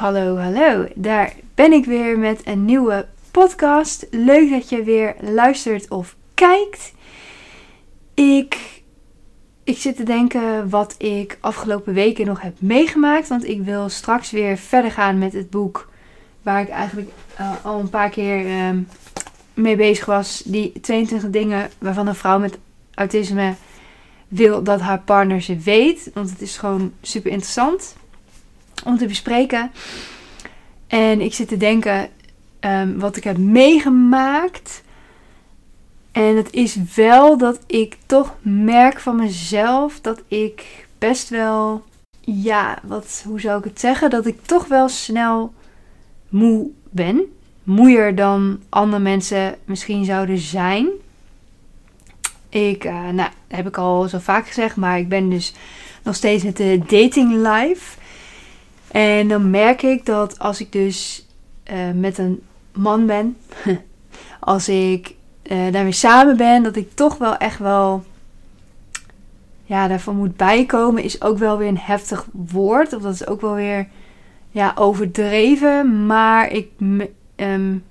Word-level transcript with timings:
Hallo, 0.00 0.36
hallo. 0.36 0.86
Daar 0.94 1.32
ben 1.54 1.72
ik 1.72 1.84
weer 1.84 2.18
met 2.18 2.46
een 2.46 2.64
nieuwe 2.64 3.06
podcast. 3.30 4.06
Leuk 4.10 4.50
dat 4.50 4.68
je 4.68 4.82
weer 4.82 5.14
luistert 5.20 5.88
of 5.88 6.16
kijkt. 6.34 6.92
Ik, 8.14 8.82
ik 9.64 9.78
zit 9.78 9.96
te 9.96 10.02
denken 10.02 10.68
wat 10.68 10.94
ik 10.98 11.38
afgelopen 11.40 11.94
weken 11.94 12.26
nog 12.26 12.40
heb 12.40 12.60
meegemaakt. 12.60 13.28
Want 13.28 13.48
ik 13.48 13.62
wil 13.62 13.88
straks 13.88 14.30
weer 14.30 14.56
verder 14.56 14.90
gaan 14.90 15.18
met 15.18 15.32
het 15.32 15.50
boek 15.50 15.90
waar 16.42 16.60
ik 16.60 16.68
eigenlijk 16.68 17.10
uh, 17.40 17.52
al 17.62 17.80
een 17.80 17.90
paar 17.90 18.10
keer 18.10 18.46
uh, 18.46 18.78
mee 19.54 19.76
bezig 19.76 20.06
was. 20.06 20.42
Die 20.44 20.80
22 20.80 21.30
dingen 21.30 21.70
waarvan 21.78 22.06
een 22.06 22.14
vrouw 22.14 22.38
met 22.38 22.58
autisme 22.94 23.54
wil 24.28 24.62
dat 24.62 24.80
haar 24.80 25.00
partner 25.00 25.40
ze 25.40 25.56
weet. 25.56 26.10
Want 26.14 26.30
het 26.30 26.40
is 26.40 26.56
gewoon 26.56 26.92
super 27.02 27.30
interessant 27.30 27.98
om 28.84 28.98
te 28.98 29.06
bespreken. 29.06 29.70
En 30.86 31.20
ik 31.20 31.34
zit 31.34 31.48
te 31.48 31.56
denken 31.56 32.08
um, 32.60 32.98
wat 32.98 33.16
ik 33.16 33.24
heb 33.24 33.38
meegemaakt. 33.38 34.82
En 36.12 36.36
het 36.36 36.52
is 36.52 36.76
wel 36.94 37.38
dat 37.38 37.60
ik 37.66 37.96
toch 38.06 38.34
merk 38.42 39.00
van 39.00 39.16
mezelf 39.16 40.00
dat 40.00 40.22
ik 40.28 40.86
best 40.98 41.28
wel, 41.28 41.84
ja, 42.20 42.78
wat, 42.82 43.22
hoe 43.26 43.40
zou 43.40 43.58
ik 43.58 43.64
het 43.64 43.80
zeggen? 43.80 44.10
Dat 44.10 44.26
ik 44.26 44.44
toch 44.46 44.66
wel 44.66 44.88
snel 44.88 45.52
moe 46.28 46.70
ben. 46.90 47.22
Moeier 47.62 48.14
dan 48.14 48.60
andere 48.68 49.02
mensen 49.02 49.56
misschien 49.64 50.04
zouden 50.04 50.38
zijn. 50.38 50.88
Ik, 52.48 52.84
uh, 52.84 53.08
nou, 53.08 53.30
heb 53.48 53.66
ik 53.66 53.76
al 53.76 54.08
zo 54.08 54.18
vaak 54.18 54.46
gezegd, 54.46 54.76
maar 54.76 54.98
ik 54.98 55.08
ben 55.08 55.30
dus 55.30 55.52
nog 56.02 56.14
steeds 56.14 56.44
met 56.44 56.56
de 56.56 56.78
dating 56.86 57.32
life. 57.32 57.98
En 58.90 59.28
dan 59.28 59.50
merk 59.50 59.82
ik 59.82 60.06
dat 60.06 60.38
als 60.38 60.60
ik 60.60 60.72
dus 60.72 61.26
uh, 61.72 61.90
met 61.94 62.18
een 62.18 62.42
man 62.72 63.06
ben, 63.06 63.36
als 64.40 64.68
ik 64.68 65.14
uh, 65.42 65.72
daarmee 65.72 65.92
samen 65.92 66.36
ben, 66.36 66.62
dat 66.62 66.76
ik 66.76 66.94
toch 66.94 67.18
wel 67.18 67.36
echt 67.36 67.58
wel 67.58 68.04
ja, 69.70 69.88
daarvan 69.88 70.16
moet 70.16 70.36
bijkomen, 70.36 71.02
is 71.02 71.22
ook 71.22 71.38
wel 71.38 71.58
weer 71.58 71.68
een 71.68 71.78
heftig 71.78 72.26
woord. 72.32 72.92
Of 72.92 73.02
dat 73.02 73.14
is 73.14 73.26
ook 73.26 73.40
wel 73.40 73.54
weer 73.54 73.88
ja, 74.50 74.72
overdreven. 74.74 76.06
Maar 76.06 76.50
ik, 76.50 76.68
um, 77.36 77.84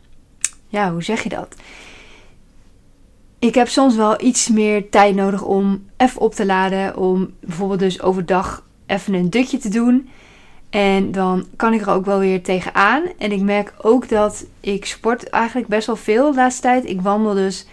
ja, 0.67 0.91
hoe 0.91 1.03
zeg 1.03 1.23
je 1.23 1.30
dat? 1.30 1.56
Ik 3.39 3.56
heb 3.56 3.67
soms 3.67 3.95
wel 3.95 4.22
iets 4.22 4.47
meer 4.47 4.89
tijd 4.89 5.16
nodig 5.16 5.44
om 5.44 5.86
even 5.97 6.22
op 6.22 6.34
te 6.34 6.45
laden. 6.45 6.97
Om 6.97 7.34
bijvoorbeeld 7.39 7.80
dus 7.80 8.02
overdag 8.02 8.63
even 8.86 9.13
een 9.13 9.30
dutje 9.30 9.58
te 9.58 9.69
doen. 9.69 10.09
En 10.70 11.12
dan 11.12 11.45
kan 11.56 11.73
ik 11.73 11.81
er 11.81 11.89
ook 11.89 12.06
wel 12.06 12.20
weer 12.20 12.44
tegenaan. 12.44 13.03
En 13.17 13.31
ik 13.31 13.42
merk 13.42 13.73
ook 13.81 14.09
dat 14.09 14.45
ik 14.59 14.86
sport 14.86 15.30
eigenlijk 15.30 15.67
best 15.67 15.88
wel 15.88 15.95
veel 15.95 16.31
de 16.31 16.38
laatste 16.38 16.62
tijd. 16.62 16.89
Ik 16.89 17.02
wandel 17.02 17.34
dus, 17.34 17.67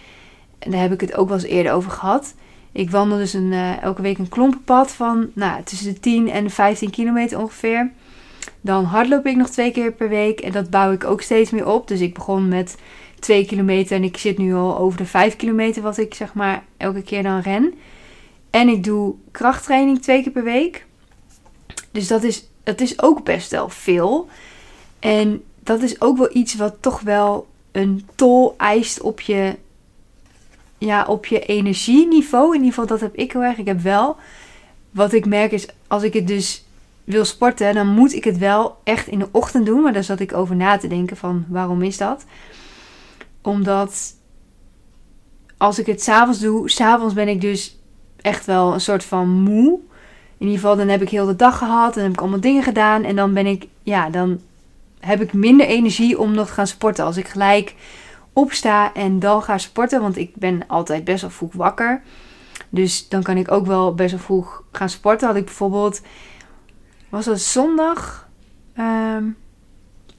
en 0.59 0.71
daar 0.71 0.81
heb 0.81 0.91
ik 0.91 1.01
het 1.01 1.15
ook 1.15 1.27
wel 1.27 1.37
eens 1.37 1.47
eerder 1.47 1.71
over 1.71 1.91
gehad. 1.91 2.35
Ik 2.71 2.91
wandel 2.91 3.17
dus 3.17 3.33
een, 3.33 3.51
uh, 3.51 3.81
elke 3.81 4.01
week 4.01 4.17
een 4.17 4.29
klompenpad 4.29 4.91
van 4.91 5.29
nou, 5.33 5.63
tussen 5.63 5.93
de 5.93 5.99
10 5.99 6.29
en 6.29 6.43
de 6.43 6.49
15 6.49 6.89
kilometer 6.89 7.39
ongeveer. 7.39 7.91
Dan 8.61 8.83
hardloop 8.83 9.25
ik 9.25 9.35
nog 9.35 9.49
twee 9.49 9.71
keer 9.71 9.91
per 9.91 10.09
week 10.09 10.39
en 10.39 10.51
dat 10.51 10.69
bouw 10.69 10.91
ik 10.91 11.03
ook 11.03 11.21
steeds 11.21 11.51
meer 11.51 11.67
op. 11.67 11.87
Dus 11.87 11.99
ik 11.99 12.13
begon 12.13 12.47
met 12.47 12.77
2 13.19 13.45
kilometer 13.45 13.95
en 13.95 14.03
ik 14.03 14.17
zit 14.17 14.37
nu 14.37 14.53
al 14.53 14.77
over 14.77 14.97
de 14.97 15.05
5 15.05 15.35
kilometer 15.35 15.81
wat 15.81 15.97
ik 15.97 16.13
zeg 16.13 16.33
maar 16.33 16.63
elke 16.77 17.01
keer 17.01 17.23
dan 17.23 17.39
ren. 17.39 17.73
En 18.49 18.67
ik 18.67 18.83
doe 18.83 19.15
krachttraining 19.31 20.01
twee 20.01 20.23
keer 20.23 20.31
per 20.31 20.43
week. 20.43 20.85
Dus 21.91 22.07
dat 22.07 22.23
is 22.23 22.49
het 22.67 22.81
is 22.81 23.01
ook 23.01 23.23
best 23.23 23.51
wel 23.51 23.69
veel. 23.69 24.29
En 24.99 25.43
dat 25.59 25.81
is 25.81 26.01
ook 26.01 26.17
wel 26.17 26.29
iets 26.35 26.55
wat 26.55 26.75
toch 26.79 27.01
wel 27.01 27.47
een 27.71 28.07
tol 28.15 28.53
eist 28.57 29.01
op 29.01 29.21
je, 29.21 29.55
ja, 30.77 31.05
op 31.05 31.25
je 31.25 31.39
energieniveau. 31.39 32.47
In 32.47 32.53
ieder 32.53 32.69
geval, 32.69 32.87
dat 32.87 32.99
heb 32.99 33.15
ik 33.15 33.31
heel 33.31 33.43
erg. 33.43 33.57
Ik 33.57 33.65
heb 33.65 33.81
wel, 33.81 34.15
wat 34.91 35.13
ik 35.13 35.25
merk 35.25 35.51
is, 35.51 35.67
als 35.87 36.03
ik 36.03 36.13
het 36.13 36.27
dus 36.27 36.65
wil 37.03 37.25
sporten, 37.25 37.73
dan 37.73 37.87
moet 37.87 38.13
ik 38.13 38.23
het 38.23 38.37
wel 38.37 38.77
echt 38.83 39.07
in 39.07 39.19
de 39.19 39.29
ochtend 39.31 39.65
doen. 39.65 39.81
Maar 39.81 39.93
daar 39.93 40.03
zat 40.03 40.19
ik 40.19 40.33
over 40.33 40.55
na 40.55 40.77
te 40.77 40.87
denken 40.87 41.17
van, 41.17 41.45
waarom 41.49 41.81
is 41.81 41.97
dat? 41.97 42.25
Omdat 43.41 44.15
als 45.57 45.79
ik 45.79 45.85
het 45.85 46.03
s'avonds 46.03 46.39
doe, 46.39 46.69
s'avonds 46.69 47.13
ben 47.13 47.27
ik 47.27 47.41
dus 47.41 47.79
echt 48.21 48.45
wel 48.45 48.73
een 48.73 48.81
soort 48.81 49.03
van 49.03 49.29
moe 49.29 49.79
in 50.37 50.45
ieder 50.45 50.61
geval, 50.61 50.75
dan 50.75 50.87
heb 50.87 51.01
ik 51.01 51.09
heel 51.09 51.25
de 51.25 51.35
dag 51.35 51.57
gehad 51.57 51.97
en 51.97 52.03
heb 52.03 52.11
ik 52.11 52.19
allemaal 52.19 52.39
dingen 52.39 52.63
gedaan. 52.63 53.03
En 53.03 53.15
dan 53.15 53.33
ben 53.33 53.45
ik, 53.45 53.67
ja, 53.83 54.09
dan 54.09 54.39
heb 54.99 55.21
ik 55.21 55.33
minder 55.33 55.67
energie 55.67 56.19
om 56.19 56.31
nog 56.31 56.47
te 56.47 56.53
gaan 56.53 56.67
sporten. 56.67 57.05
Als 57.05 57.17
ik 57.17 57.27
gelijk 57.27 57.75
opsta 58.33 58.93
en 58.93 59.19
dan 59.19 59.43
ga 59.43 59.57
sporten, 59.57 60.01
want 60.01 60.17
ik 60.17 60.35
ben 60.35 60.67
altijd 60.67 61.03
best 61.03 61.21
wel 61.21 61.29
vroeg 61.29 61.53
wakker. 61.53 62.01
Dus 62.69 63.09
dan 63.09 63.23
kan 63.23 63.37
ik 63.37 63.51
ook 63.51 63.65
wel 63.65 63.93
best 63.95 64.11
wel 64.11 64.19
vroeg 64.19 64.63
gaan 64.71 64.89
sporten. 64.89 65.27
Had 65.27 65.35
ik 65.35 65.45
bijvoorbeeld, 65.45 66.01
was 67.09 67.25
dat 67.25 67.39
zondag? 67.39 68.27
Um, 68.79 69.37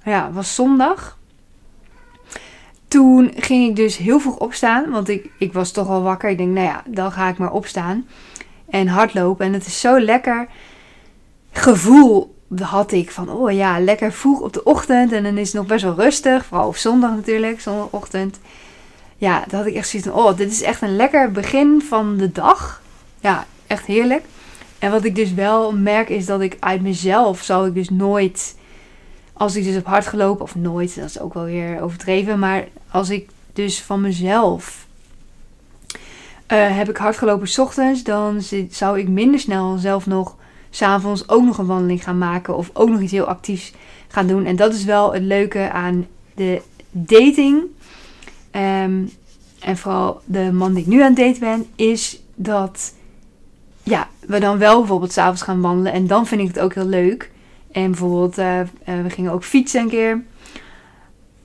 ja, 0.05 0.33
was 0.33 0.55
zondag. 0.55 1.19
Toen 2.89 3.33
ging 3.37 3.69
ik 3.69 3.77
dus 3.77 3.97
heel 3.97 4.21
vroeg 4.21 4.37
opstaan, 4.37 4.91
want 4.91 5.09
ik, 5.09 5.31
ik 5.39 5.53
was 5.53 5.73
toch 5.73 5.89
al 5.89 6.03
wakker. 6.03 6.31
Ik 6.31 6.39
denk, 6.39 6.55
nou 6.55 6.67
ja, 6.67 6.83
dan 6.87 7.13
ga 7.13 7.29
ik 7.29 7.39
maar 7.39 7.53
opstaan 7.53 8.07
en 8.71 8.89
hardlopen. 8.89 9.47
En 9.47 9.53
het 9.53 9.67
is 9.67 9.81
zo 9.81 10.01
lekker 10.01 10.49
gevoel 11.53 12.37
had 12.57 12.93
ik 12.93 13.11
van, 13.11 13.31
oh 13.31 13.53
ja, 13.53 13.81
lekker 13.81 14.13
vroeg 14.13 14.41
op 14.41 14.53
de 14.53 14.65
ochtend. 14.65 15.13
En 15.13 15.23
dan 15.23 15.39
is 15.39 15.47
het 15.47 15.57
nog 15.57 15.67
best 15.67 15.85
wel 15.85 15.95
rustig. 15.95 16.45
Vooral 16.45 16.69
op 16.69 16.77
zondag 16.77 17.11
natuurlijk, 17.11 17.61
zondagochtend. 17.61 18.39
Ja, 19.17 19.45
dan 19.49 19.59
had 19.59 19.69
ik 19.69 19.75
echt 19.75 19.89
zoiets 19.89 20.09
van, 20.09 20.19
oh, 20.19 20.37
dit 20.37 20.51
is 20.51 20.63
echt 20.63 20.83
een 20.83 20.97
lekker 20.97 21.33
begin 21.33 21.83
van 21.89 22.17
de 22.17 22.33
dag. 22.33 22.83
Ja, 23.21 23.47
echt 23.67 23.87
heerlijk. 23.87 24.25
En 24.79 24.91
wat 24.91 25.05
ik 25.05 25.15
dus 25.15 25.35
wel 25.35 25.73
merk 25.73 26.09
is 26.09 26.27
dat 26.27 26.41
ik 26.41 26.57
uit 26.61 26.83
mezelf 26.83 27.43
zal 27.43 27.67
ik 27.67 27.75
dus 27.75 27.91
nooit, 27.91 28.57
als 29.33 29.57
ik 29.57 29.65
dus 29.65 29.75
heb 29.75 29.87
hard 29.87 30.07
gelopen, 30.07 30.43
of 30.43 30.55
nooit, 30.55 30.95
dat 30.95 31.05
is 31.05 31.21
ook 31.21 31.35
wel 31.35 31.45
weer 31.45 31.83
overdreven. 31.83 32.39
Maar 32.39 32.65
als 32.91 33.11
ik 33.11 33.29
dus 33.53 33.83
van 33.83 34.01
mezelf 34.01 34.87
uh, 36.53 36.77
heb 36.77 36.89
ik 36.89 36.97
hard 36.97 37.17
gelopen 37.17 37.49
s 37.49 37.59
ochtends, 37.59 38.03
dan 38.03 38.41
zou 38.71 38.99
ik 38.99 39.09
minder 39.09 39.41
snel 39.41 39.77
zelf 39.77 40.07
nog 40.07 40.37
s'avonds 40.71 41.29
ook 41.29 41.45
nog 41.45 41.59
een 41.59 41.67
wandeling 41.67 42.05
gaan 42.05 42.19
maken. 42.19 42.57
Of 42.57 42.71
ook 42.73 42.89
nog 42.89 43.01
iets 43.01 43.13
heel 43.13 43.25
actiefs 43.25 43.73
gaan 44.09 44.27
doen. 44.27 44.45
En 44.45 44.57
dat 44.57 44.75
is 44.75 44.85
wel 44.85 45.13
het 45.13 45.23
leuke 45.23 45.71
aan 45.71 46.07
de 46.35 46.63
dating. 46.91 47.63
Um, 48.53 49.11
en 49.61 49.77
vooral 49.77 50.21
de 50.25 50.53
man 50.53 50.73
die 50.73 50.83
ik 50.83 50.89
nu 50.89 51.03
aan 51.03 51.15
het 51.15 51.17
daten 51.17 51.41
ben, 51.41 51.67
is 51.77 52.23
dat 52.35 52.95
ja, 53.83 54.09
we 54.27 54.41
dan 54.41 54.59
wel 54.59 54.79
bijvoorbeeld 54.79 55.13
s'avonds 55.13 55.43
gaan 55.43 55.61
wandelen. 55.61 55.93
En 55.93 56.07
dan 56.07 56.27
vind 56.27 56.41
ik 56.41 56.47
het 56.47 56.61
ook 56.61 56.75
heel 56.75 56.87
leuk. 56.87 57.31
En 57.73 57.91
bijvoorbeeld, 57.91 58.39
uh, 58.39 58.59
uh, 58.59 58.67
we 59.03 59.11
gingen 59.11 59.33
ook 59.33 59.45
fietsen 59.45 59.81
een 59.81 59.89
keer. 59.89 60.23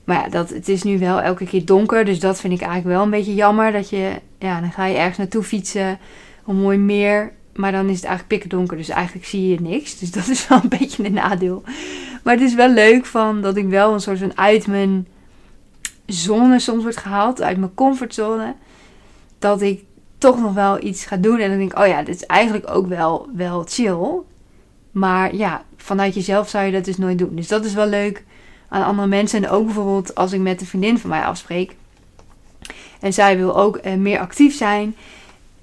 Maar 0.04 0.16
ja, 0.16 0.28
dat, 0.28 0.48
het 0.50 0.68
is 0.68 0.82
nu 0.82 0.98
wel 0.98 1.20
elke 1.20 1.44
keer 1.44 1.64
donker. 1.64 2.04
Dus 2.04 2.20
dat 2.20 2.40
vind 2.40 2.52
ik 2.52 2.60
eigenlijk 2.60 2.96
wel 2.96 3.04
een 3.04 3.10
beetje 3.10 3.34
jammer. 3.34 3.72
Dat 3.72 3.88
je, 3.88 4.20
ja, 4.44 4.60
dan 4.60 4.72
ga 4.72 4.84
je 4.84 4.96
ergens 4.96 5.18
naartoe 5.18 5.42
fietsen. 5.42 5.98
Een 6.46 6.56
mooi 6.56 6.78
meer. 6.78 7.32
Maar 7.54 7.72
dan 7.72 7.88
is 7.88 7.96
het 7.96 8.04
eigenlijk 8.04 8.28
pikken 8.28 8.48
donker. 8.58 8.76
Dus 8.76 8.88
eigenlijk 8.88 9.26
zie 9.26 9.48
je 9.48 9.60
niks. 9.60 9.98
Dus 9.98 10.10
dat 10.10 10.28
is 10.28 10.48
wel 10.48 10.60
een 10.62 10.68
beetje 10.78 11.04
een 11.04 11.12
nadeel. 11.12 11.62
Maar 12.22 12.34
het 12.34 12.42
is 12.42 12.54
wel 12.54 12.68
leuk 12.68 13.06
van 13.06 13.40
dat 13.42 13.56
ik 13.56 13.68
wel 13.68 13.92
een 13.92 14.00
soort 14.00 14.18
van 14.18 14.38
uit 14.38 14.66
mijn 14.66 15.06
zone 16.06 16.58
soms 16.58 16.82
wordt 16.82 16.96
gehaald. 16.96 17.42
Uit 17.42 17.58
mijn 17.58 17.74
comfortzone. 17.74 18.54
Dat 19.38 19.62
ik 19.62 19.84
toch 20.18 20.40
nog 20.40 20.54
wel 20.54 20.84
iets 20.84 21.04
ga 21.04 21.16
doen. 21.16 21.38
En 21.38 21.48
dan 21.48 21.58
denk 21.58 21.72
ik, 21.72 21.78
oh 21.78 21.86
ja, 21.86 22.02
dit 22.02 22.14
is 22.14 22.26
eigenlijk 22.26 22.70
ook 22.70 22.86
wel, 22.86 23.28
wel 23.34 23.64
chill. 23.68 24.22
Maar 24.90 25.34
ja, 25.34 25.64
vanuit 25.76 26.14
jezelf 26.14 26.48
zou 26.48 26.64
je 26.64 26.72
dat 26.72 26.84
dus 26.84 26.96
nooit 26.96 27.18
doen. 27.18 27.34
Dus 27.34 27.48
dat 27.48 27.64
is 27.64 27.74
wel 27.74 27.86
leuk 27.86 28.24
aan 28.68 28.84
andere 28.84 29.08
mensen. 29.08 29.44
En 29.44 29.50
ook 29.50 29.64
bijvoorbeeld 29.64 30.14
als 30.14 30.32
ik 30.32 30.40
met 30.40 30.60
een 30.60 30.66
vriendin 30.66 30.98
van 30.98 31.10
mij 31.10 31.24
afspreek. 31.24 31.76
En 33.00 33.12
zij 33.12 33.36
wil 33.36 33.56
ook 33.56 33.80
uh, 33.84 33.94
meer 33.94 34.18
actief 34.18 34.56
zijn. 34.56 34.96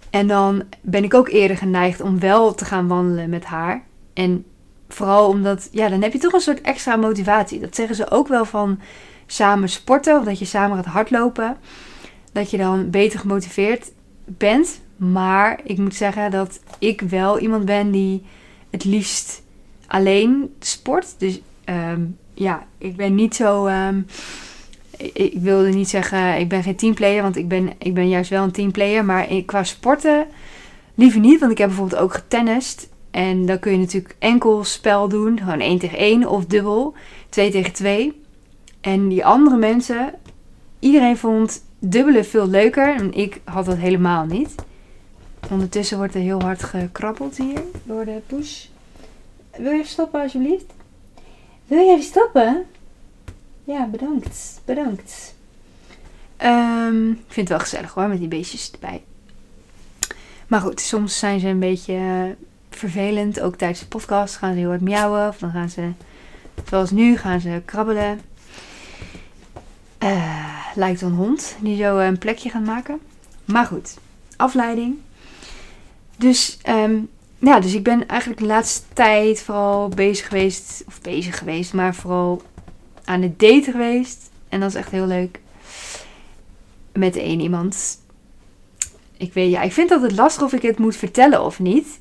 En 0.10 0.28
dan 0.28 0.64
ben 0.82 1.04
ik 1.04 1.14
ook 1.14 1.30
eerder 1.30 1.58
geneigd 1.58 2.02
om 2.02 2.20
wel 2.20 2.54
te 2.54 2.66
gaan 2.66 2.88
wandelen 2.88 3.30
met 3.30 3.46
haar. 3.46 3.84
En 4.14 4.46
vooral 4.90 5.28
omdat, 5.28 5.70
ja, 5.72 5.90
dan 5.90 6.02
heb 6.02 6.14
je 6.14 6.20
toch 6.20 6.34
een 6.34 6.40
soort 6.40 6.62
extra 6.62 6.96
motivatie. 6.96 7.60
Dat 7.60 7.76
zeggen 7.76 7.96
ze 7.96 8.12
ook 8.12 8.28
wel 8.28 8.46
van 8.46 8.80
samen 9.26 9.70
sporten 9.70 10.20
of 10.20 10.26
dat 10.26 10.40
je 10.40 10.46
samen 10.46 10.76
gaat 10.76 10.94
hardlopen. 10.94 11.58
Dat 12.32 12.52
je 12.52 12.58
dan 12.58 12.90
beter 12.90 13.20
gemotiveerd 13.20 13.92
bent. 14.26 14.80
Maar 14.96 15.60
ik 15.64 15.78
moet 15.78 15.96
zeggen 15.96 16.32
dat 16.32 16.60
ik 16.80 17.02
wel 17.02 17.40
iemand 17.40 17.66
ben 17.66 17.92
die 17.92 18.24
het 18.70 18.84
liefst 18.84 19.42
alleen 19.88 20.56
sport. 20.60 21.16
Dus 21.18 21.42
ehm, 21.64 22.02
ja, 22.34 22.66
ik 22.78 22.96
ben 22.96 23.16
niet 23.16 23.36
zo. 23.36 23.68
Um, 23.68 24.06
ik, 25.14 25.34
wilde 25.34 25.70
niet 25.70 25.90
zeggen, 25.90 26.40
ik 26.40 26.50
ben 26.50 26.64
geen 26.64 26.76
teamplayer, 26.76 27.22
want 27.22 27.36
ik 27.36 27.48
ben, 27.48 27.70
ik 27.78 27.94
ben 27.94 28.10
juist 28.10 28.30
wel 28.30 28.44
een 28.44 28.52
teamplayer. 28.52 29.06
Maar 29.06 29.28
qua 29.46 29.64
sporten 29.64 30.26
liever 30.96 31.20
niet, 31.20 31.40
want 31.40 31.52
ik 31.52 31.58
heb 31.58 31.68
bijvoorbeeld 31.68 32.02
ook 32.02 32.14
getennist. 32.14 32.90
En 33.12 33.46
dan 33.46 33.60
kun 33.60 33.72
je 33.72 33.78
natuurlijk 33.78 34.16
enkel 34.20 34.64
spel 34.64 35.08
doen, 35.08 35.40
gewoon 35.40 35.60
1 35.60 35.80
tegen 35.80 35.98
1 35.98 36.28
of 36.28 36.46
dubbel, 36.46 36.94
2 37.30 37.52
tegen 37.52 37.74
2. 37.74 38.22
En 38.82 39.08
die 39.08 39.26
andere 39.26 39.58
mensen, 39.58 40.14
iedereen 40.80 41.18
vond 41.18 41.64
dubbele 41.80 42.24
veel 42.24 42.48
leuker 42.48 42.96
en 42.96 43.14
ik 43.14 43.42
had 43.44 43.66
dat 43.66 43.78
helemaal 43.78 44.26
niet. 44.26 44.56
Ondertussen 45.50 45.98
wordt 45.98 46.16
er 46.16 46.22
heel 46.22 46.42
hard 46.42 46.64
gekrabbeld 46.64 47.38
hier 47.38 47.62
door 47.84 48.06
de 48.06 48.22
push. 48.28 48.66
Wil 49.58 49.72
je 49.72 49.78
even 49.78 49.90
stoppen 49.90 50.22
alsjeblieft? 50.22 50.74
Wil 51.68 51.80
je 51.80 52.02
stoppen? 52.02 52.66
Ja, 53.72 53.86
bedankt. 53.86 54.62
Bedankt. 54.66 55.36
Um, 56.44 57.12
ik 57.12 57.18
vind 57.28 57.36
het 57.36 57.50
wel 57.50 57.60
gezellig 57.60 57.94
hoor, 57.94 58.08
met 58.08 58.20
die 58.20 58.28
beestjes 58.28 58.72
erbij. 58.72 59.04
Maar 60.48 60.62
goed, 60.62 60.82
soms 60.82 61.20
zijn 61.20 61.40
ze 61.40 61.48
een 61.48 61.60
beetje 61.60 61.94
eh, 61.94 62.24
vervelend. 62.70 63.40
Ook 63.40 63.56
tijdens 63.56 63.80
de 63.80 63.86
podcast 63.86 64.36
gaan 64.36 64.54
ze 64.54 64.60
heel 64.60 64.70
hard 64.70 64.82
miauwen. 64.82 65.28
Of 65.28 65.38
dan 65.38 65.52
gaan 65.52 65.70
ze, 65.70 65.92
zoals 66.70 66.92
nu, 66.92 67.18
gaan 67.18 67.40
ze 67.40 67.62
krabbelen. 67.66 68.22
Uh, 70.00 70.66
lijkt 70.76 71.02
een 71.02 71.14
hond 71.14 71.56
die 71.60 71.78
zo 71.78 71.98
een 71.98 72.18
plekje 72.18 72.50
gaat 72.50 72.66
maken. 72.66 73.00
Maar 73.46 73.66
goed, 73.66 73.98
afleiding. 74.36 74.98
Dus, 76.18 76.60
um, 76.70 77.10
ja, 77.40 77.60
dus 77.60 77.74
ik 77.74 77.84
ben 77.84 78.08
eigenlijk 78.08 78.40
de 78.40 78.48
laatste 78.48 78.82
tijd 78.94 79.42
vooral 79.42 79.90
bezig 79.90 80.28
geweest. 80.28 80.84
Of 80.88 81.02
bezig 81.02 81.38
geweest, 81.38 81.74
maar 81.74 81.96
vooral 81.96 82.42
aan 83.04 83.22
het 83.22 83.40
daten 83.40 83.72
geweest. 83.72 84.30
En 84.50 84.60
dat 84.60 84.70
is 84.70 84.76
echt 84.76 84.92
heel 84.92 85.08
leuk. 85.08 85.40
Met 86.94 87.16
één 87.16 87.40
iemand. 87.40 88.00
Ik 89.18 89.34
weet, 89.34 89.52
ja, 89.52 89.62
ik 89.62 89.72
vind 89.72 89.90
het 89.90 90.16
lastig 90.16 90.44
of 90.44 90.54
ik 90.54 90.62
het 90.62 90.80
moet 90.80 90.96
vertellen 90.96 91.44
of 91.44 91.60
niet. 91.60 92.00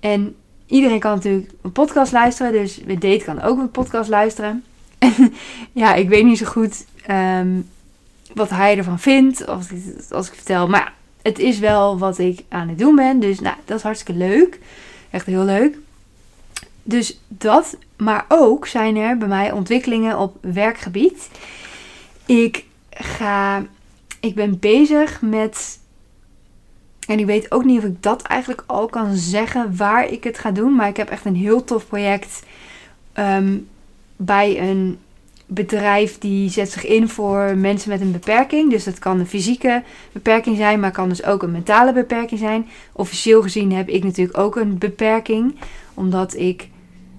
En 0.00 0.36
iedereen 0.66 0.98
kan 0.98 1.14
natuurlijk 1.14 1.50
een 1.62 1.72
podcast 1.72 2.12
luisteren. 2.12 2.52
Dus 2.52 2.80
met 2.84 3.00
date 3.00 3.24
kan 3.24 3.42
ook 3.42 3.58
een 3.58 3.70
podcast 3.70 4.10
luisteren. 4.10 4.64
En 4.98 5.32
ja, 5.72 5.94
ik 5.94 6.08
weet 6.08 6.24
niet 6.24 6.38
zo 6.38 6.46
goed 6.46 6.84
um, 7.10 7.68
wat 8.34 8.50
hij 8.50 8.78
ervan 8.78 8.98
vindt. 8.98 9.46
Als 9.46 9.70
ik, 9.70 9.82
als 10.10 10.28
ik 10.28 10.34
vertel. 10.34 10.68
Maar 10.68 10.94
het 11.22 11.38
is 11.38 11.58
wel 11.58 11.98
wat 11.98 12.18
ik 12.18 12.44
aan 12.48 12.68
het 12.68 12.78
doen 12.78 12.94
ben. 12.94 13.20
Dus 13.20 13.40
nou, 13.40 13.56
dat 13.64 13.76
is 13.76 13.82
hartstikke 13.82 14.20
leuk. 14.20 14.58
Echt 15.10 15.26
heel 15.26 15.44
leuk. 15.44 15.78
Dus 16.82 17.20
dat. 17.28 17.76
Maar 18.00 18.24
ook 18.28 18.66
zijn 18.66 18.96
er 18.96 19.16
bij 19.16 19.28
mij 19.28 19.52
ontwikkelingen 19.52 20.18
op 20.18 20.36
werkgebied. 20.40 21.30
Ik 22.26 22.64
ga. 22.90 23.64
Ik 24.20 24.34
ben 24.34 24.58
bezig 24.58 25.20
met. 25.22 25.78
En 27.06 27.18
ik 27.18 27.26
weet 27.26 27.52
ook 27.52 27.64
niet 27.64 27.78
of 27.78 27.84
ik 27.84 28.02
dat 28.02 28.22
eigenlijk 28.22 28.64
al 28.66 28.86
kan 28.86 29.14
zeggen 29.14 29.76
waar 29.76 30.08
ik 30.08 30.24
het 30.24 30.38
ga 30.38 30.50
doen. 30.50 30.74
Maar 30.74 30.88
ik 30.88 30.96
heb 30.96 31.10
echt 31.10 31.24
een 31.24 31.36
heel 31.36 31.64
tof 31.64 31.86
project 31.86 32.42
um, 33.14 33.68
bij 34.16 34.60
een 34.70 34.98
bedrijf 35.46 36.18
die 36.18 36.50
zet 36.50 36.70
zich 36.70 36.86
in 36.86 37.08
voor 37.08 37.56
mensen 37.56 37.90
met 37.90 38.00
een 38.00 38.12
beperking. 38.12 38.70
Dus 38.70 38.84
dat 38.84 38.98
kan 38.98 39.18
een 39.18 39.26
fysieke 39.26 39.82
beperking 40.12 40.56
zijn, 40.56 40.80
maar 40.80 40.90
kan 40.90 41.08
dus 41.08 41.24
ook 41.24 41.42
een 41.42 41.50
mentale 41.50 41.92
beperking 41.92 42.40
zijn. 42.40 42.68
Officieel 42.92 43.42
gezien 43.42 43.72
heb 43.72 43.88
ik 43.88 44.04
natuurlijk 44.04 44.38
ook 44.38 44.56
een 44.56 44.78
beperking, 44.78 45.54
omdat 45.94 46.34
ik 46.36 46.68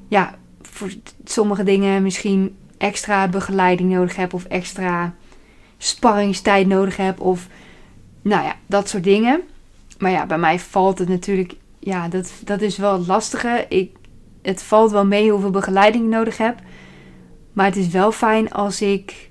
ja, 0.07 0.35
voor 0.71 0.89
sommige 1.23 1.63
dingen 1.63 2.03
misschien 2.03 2.56
extra 2.77 3.27
begeleiding 3.27 3.91
nodig 3.91 4.15
heb 4.15 4.33
of 4.33 4.44
extra 4.44 5.15
sparringstijd 5.77 6.68
nodig 6.68 6.97
heb 6.97 7.19
of 7.19 7.47
nou 8.21 8.44
ja, 8.44 8.56
dat 8.65 8.89
soort 8.89 9.03
dingen. 9.03 9.41
Maar 9.97 10.12
ja, 10.12 10.25
bij 10.25 10.38
mij 10.38 10.59
valt 10.59 11.00
het 11.00 11.09
natuurlijk, 11.09 11.53
ja, 11.79 12.07
dat, 12.07 12.31
dat 12.44 12.62
is 12.62 12.77
wel 12.77 12.97
het 12.97 13.07
lastige. 13.07 13.65
Ik, 13.69 13.95
het 14.41 14.63
valt 14.63 14.91
wel 14.91 15.06
mee 15.06 15.31
hoeveel 15.31 15.50
begeleiding 15.50 16.03
ik 16.03 16.09
nodig 16.09 16.38
heb. 16.38 16.59
Maar 17.53 17.65
het 17.65 17.75
is 17.75 17.88
wel 17.88 18.12
fijn 18.12 18.51
als 18.51 18.81
ik 18.81 19.29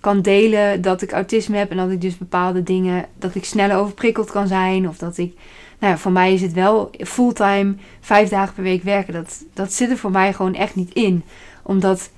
kan 0.00 0.22
delen 0.22 0.80
dat 0.82 1.02
ik 1.02 1.12
autisme 1.12 1.56
heb 1.56 1.70
en 1.70 1.76
dat 1.76 1.90
ik 1.90 2.00
dus 2.00 2.18
bepaalde 2.18 2.62
dingen, 2.62 3.06
dat 3.18 3.34
ik 3.34 3.44
sneller 3.44 3.76
overprikkeld 3.76 4.30
kan 4.30 4.46
zijn. 4.46 4.88
Of 4.88 4.98
dat 4.98 5.18
ik, 5.18 5.36
nou 5.78 5.92
ja, 5.92 5.98
voor 5.98 6.12
mij 6.12 6.34
is 6.34 6.42
het 6.42 6.52
wel 6.52 6.90
fulltime 6.98 7.74
vijf 8.00 8.28
dagen 8.28 8.54
per 8.54 8.62
week 8.62 8.82
werken. 8.82 9.12
Dat, 9.12 9.44
dat 9.54 9.72
zit 9.72 9.90
er 9.90 9.98
voor 9.98 10.10
mij 10.10 10.32
gewoon 10.32 10.54
echt 10.54 10.74
niet 10.74 10.92
in. 10.92 11.24
Omdat, 11.62 12.10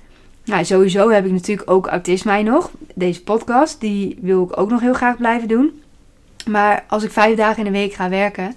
nou 0.45 0.65
sowieso 0.65 1.09
heb 1.09 1.25
ik 1.25 1.31
natuurlijk 1.31 1.71
ook 1.71 1.87
autisme 1.87 2.41
nog. 2.41 2.71
Deze 2.95 3.23
podcast, 3.23 3.79
die 3.79 4.17
wil 4.21 4.43
ik 4.43 4.59
ook 4.59 4.69
nog 4.69 4.81
heel 4.81 4.93
graag 4.93 5.17
blijven 5.17 5.47
doen. 5.47 5.81
Maar 6.47 6.85
als 6.87 7.03
ik 7.03 7.11
vijf 7.11 7.37
dagen 7.37 7.57
in 7.65 7.71
de 7.71 7.79
week 7.79 7.93
ga 7.93 8.09
werken, 8.09 8.55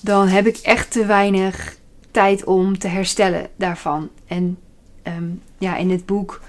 dan 0.00 0.28
heb 0.28 0.46
ik 0.46 0.56
echt 0.56 0.90
te 0.90 1.06
weinig 1.06 1.76
tijd 2.10 2.44
om 2.44 2.78
te 2.78 2.88
herstellen 2.88 3.46
daarvan. 3.56 4.08
En 4.26 4.58
Ehm, 5.08 5.30
ja, 5.58 5.76
in 5.76 5.90
het 5.90 6.06
boek 6.06 6.40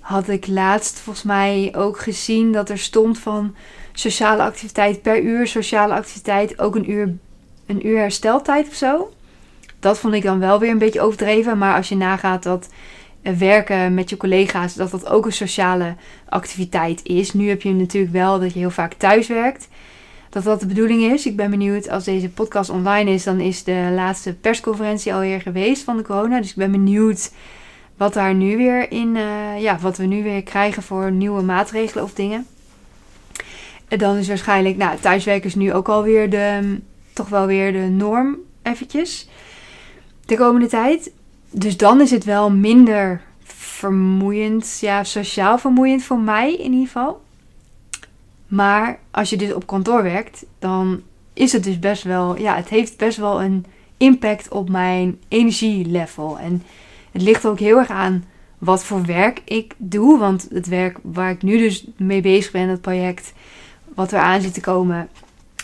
had 0.00 0.28
ik 0.28 0.46
laatst 0.46 0.98
volgens 0.98 1.24
mij 1.24 1.72
ook 1.76 1.98
gezien 1.98 2.52
dat 2.52 2.70
er 2.70 2.78
stond 2.78 3.18
van 3.18 3.54
sociale 3.98 4.42
activiteit 4.42 5.02
per 5.02 5.22
uur, 5.22 5.46
sociale 5.46 5.94
activiteit 5.94 6.58
ook 6.58 6.74
een 6.74 6.90
uur, 6.90 7.14
een 7.66 7.86
uur 7.86 7.98
hersteltijd 7.98 8.68
of 8.68 8.74
zo. 8.74 9.12
Dat 9.80 9.98
vond 9.98 10.14
ik 10.14 10.22
dan 10.22 10.38
wel 10.38 10.58
weer 10.58 10.70
een 10.70 10.78
beetje 10.78 11.00
overdreven. 11.00 11.58
Maar 11.58 11.74
als 11.76 11.88
je 11.88 11.96
nagaat 11.96 12.42
dat 12.42 12.68
eh, 13.22 13.32
werken 13.32 13.94
met 13.94 14.10
je 14.10 14.16
collega's, 14.16 14.74
dat 14.74 14.90
dat 14.90 15.08
ook 15.08 15.26
een 15.26 15.32
sociale 15.32 15.94
activiteit 16.28 17.00
is. 17.04 17.32
Nu 17.32 17.48
heb 17.48 17.62
je 17.62 17.72
natuurlijk 17.72 18.12
wel 18.12 18.40
dat 18.40 18.52
je 18.52 18.58
heel 18.58 18.70
vaak 18.70 18.92
thuis 18.92 19.26
werkt. 19.26 19.68
Dat 20.30 20.44
dat 20.44 20.60
de 20.60 20.66
bedoeling 20.66 21.12
is. 21.12 21.26
Ik 21.26 21.36
ben 21.36 21.50
benieuwd 21.50 21.88
als 21.88 22.04
deze 22.04 22.28
podcast 22.28 22.70
online 22.70 23.10
is, 23.10 23.24
dan 23.24 23.40
is 23.40 23.64
de 23.64 23.92
laatste 23.94 24.34
persconferentie 24.34 25.14
alweer 25.14 25.40
geweest 25.40 25.82
van 25.82 25.96
de 25.96 26.02
corona. 26.02 26.40
Dus 26.40 26.50
ik 26.50 26.56
ben 26.56 26.70
benieuwd 26.70 27.32
wat 27.96 28.14
daar 28.14 28.34
nu 28.34 28.56
weer 28.56 28.90
in, 28.90 29.16
uh, 29.16 29.62
ja, 29.62 29.78
wat 29.78 29.96
we 29.96 30.04
nu 30.04 30.22
weer 30.22 30.42
krijgen 30.42 30.82
voor 30.82 31.12
nieuwe 31.12 31.42
maatregelen 31.42 32.04
of 32.04 32.12
dingen. 32.12 32.46
En 33.88 33.98
dan 33.98 34.16
is 34.16 34.28
waarschijnlijk, 34.28 34.76
nou, 34.76 34.98
thuiswerken 34.98 35.48
is 35.48 35.54
nu 35.54 35.72
ook 35.72 35.88
alweer 35.88 36.30
de, 36.30 36.78
toch 37.12 37.28
wel 37.28 37.46
weer 37.46 37.72
de 37.72 37.78
norm 37.78 38.36
eventjes. 38.62 39.28
De 40.24 40.36
komende 40.36 40.66
tijd. 40.66 41.10
Dus 41.50 41.76
dan 41.76 42.00
is 42.00 42.10
het 42.10 42.24
wel 42.24 42.50
minder 42.50 43.22
vermoeiend, 43.44 44.78
ja, 44.80 45.04
sociaal 45.04 45.58
vermoeiend 45.58 46.02
voor 46.02 46.18
mij 46.18 46.52
in 46.54 46.72
ieder 46.72 46.86
geval. 46.86 47.20
Maar 48.46 48.98
als 49.10 49.30
je 49.30 49.36
dus 49.36 49.52
op 49.52 49.66
kantoor 49.66 50.02
werkt, 50.02 50.44
dan 50.58 51.02
is 51.32 51.52
het 51.52 51.64
dus 51.64 51.78
best 51.78 52.02
wel, 52.02 52.38
ja, 52.38 52.56
het 52.56 52.68
heeft 52.68 52.96
best 52.96 53.18
wel 53.18 53.42
een 53.42 53.66
impact 53.96 54.48
op 54.48 54.68
mijn 54.68 55.18
energielevel. 55.28 56.38
En 56.38 56.62
het 57.12 57.22
ligt 57.22 57.46
ook 57.46 57.58
heel 57.58 57.78
erg 57.78 57.90
aan 57.90 58.24
wat 58.58 58.84
voor 58.84 59.04
werk 59.04 59.42
ik 59.44 59.74
doe. 59.76 60.18
Want 60.18 60.48
het 60.50 60.66
werk 60.66 60.98
waar 61.02 61.30
ik 61.30 61.42
nu 61.42 61.58
dus 61.58 61.86
mee 61.96 62.20
bezig 62.20 62.52
ben, 62.52 62.68
het 62.68 62.80
project 62.80 63.32
wat 63.96 64.12
er 64.12 64.18
aan 64.18 64.40
zit 64.40 64.54
te 64.54 64.60
komen, 64.60 65.08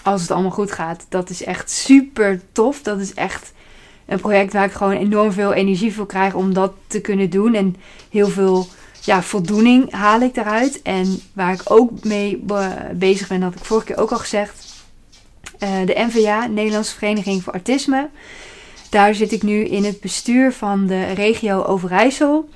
als 0.03 0.21
het 0.21 0.31
allemaal 0.31 0.51
goed 0.51 0.73
gaat, 0.73 1.07
dat 1.09 1.31
is 1.31 1.45
echt 1.45 1.71
super 1.71 2.41
tof. 2.53 2.83
Dat 2.83 3.01
is 3.01 3.15
echt 3.15 3.53
een 4.07 4.21
project 4.21 4.53
waar 4.53 4.65
ik 4.65 4.73
gewoon 4.73 4.93
enorm 4.93 5.33
veel 5.33 5.53
energie 5.53 5.95
voor 5.95 6.07
krijg 6.07 6.35
om 6.35 6.55
dat 6.55 6.73
te 6.87 7.01
kunnen 7.01 7.31
doen. 7.31 7.55
En 7.55 7.77
heel 8.11 8.29
veel 8.29 8.67
ja, 9.01 9.23
voldoening 9.23 9.93
haal 9.93 10.21
ik 10.21 10.35
daaruit. 10.35 10.83
En 10.83 11.21
waar 11.33 11.53
ik 11.53 11.63
ook 11.65 12.05
mee 12.05 12.45
bezig 12.95 13.29
ben, 13.29 13.43
had 13.43 13.55
ik 13.55 13.65
vorige 13.65 13.87
keer 13.87 13.99
ook 13.99 14.11
al 14.11 14.19
gezegd. 14.19 14.71
Uh, 15.59 15.87
de 15.87 15.95
NVA, 16.09 16.47
Nederlandse 16.47 16.95
Vereniging 16.95 17.43
voor 17.43 17.53
Autisme. 17.53 18.09
Daar 18.91 19.15
zit 19.15 19.33
ik 19.33 19.43
nu 19.43 19.65
in 19.65 19.85
het 19.85 20.01
bestuur 20.01 20.53
van 20.53 20.87
de 20.87 21.13
regio 21.13 21.63
Overijssel. 21.63 22.49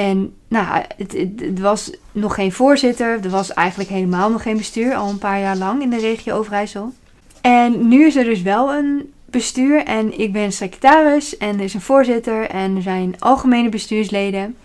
En 0.00 0.34
nou, 0.48 0.82
het, 0.96 1.12
het, 1.12 1.58
was 1.58 1.92
nog 2.12 2.34
geen 2.34 2.52
voorzitter. 2.52 3.20
Er 3.24 3.30
was 3.30 3.52
eigenlijk 3.52 3.90
helemaal 3.90 4.30
nog 4.30 4.42
geen 4.42 4.56
bestuur. 4.56 4.94
Al 4.94 5.08
een 5.08 5.18
paar 5.18 5.40
jaar 5.40 5.56
lang 5.56 5.82
in 5.82 5.90
de 5.90 5.98
regio 5.98 6.36
Overijssel. 6.36 6.92
En 7.40 7.88
nu 7.88 8.06
is 8.06 8.16
er 8.16 8.24
dus 8.24 8.42
wel 8.42 8.72
een 8.72 9.12
bestuur. 9.24 9.84
En 9.84 10.18
ik 10.18 10.32
ben 10.32 10.52
secretaris. 10.52 11.36
En 11.36 11.58
er 11.58 11.64
is 11.64 11.74
een 11.74 11.80
voorzitter. 11.80 12.48
En 12.48 12.76
er 12.76 12.82
zijn 12.82 13.14
algemene 13.18 13.68
bestuursleden. 13.68 14.56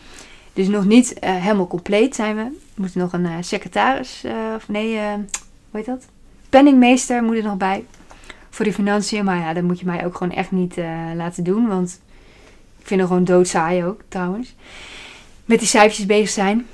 Dus 0.54 0.68
nog 0.68 0.86
niet 0.86 1.14
uh, 1.24 1.36
helemaal 1.36 1.68
compleet 1.68 2.16
zijn 2.16 2.36
we. 2.36 2.42
Er 2.42 2.52
moet 2.76 2.96
nog 2.96 3.14
een 3.14 3.26
uh, 3.26 3.36
secretaris. 3.40 4.22
Uh, 4.26 4.32
of 4.56 4.68
nee, 4.68 4.98
hoe 4.98 5.26
heet 5.72 5.86
dat? 5.86 6.06
Penningmeester 6.50 7.24
moet 7.24 7.38
er 7.38 7.44
nog 7.44 7.58
bij 7.58 7.86
voor 8.50 8.66
die 8.66 8.74
financiën. 8.74 9.26
Maar 9.26 9.38
ja, 9.38 9.54
dat 9.54 9.64
moet 9.64 9.80
je 9.80 9.86
mij 9.86 10.06
ook 10.06 10.16
gewoon 10.16 10.36
echt 10.36 10.52
niet 10.52 10.76
laten 11.16 11.44
doen. 11.44 11.68
Want 11.68 12.00
Ik 12.80 12.88
vind 12.88 13.00
het 13.00 13.10
gewoon 13.10 13.24
doodsaai 13.24 13.84
ook, 13.84 14.02
trouwens. 14.08 14.56
Met 15.46 15.60
die 15.60 15.68
cijfertjes 15.68 16.06
bezig 16.06 16.30
zijn. 16.30 16.68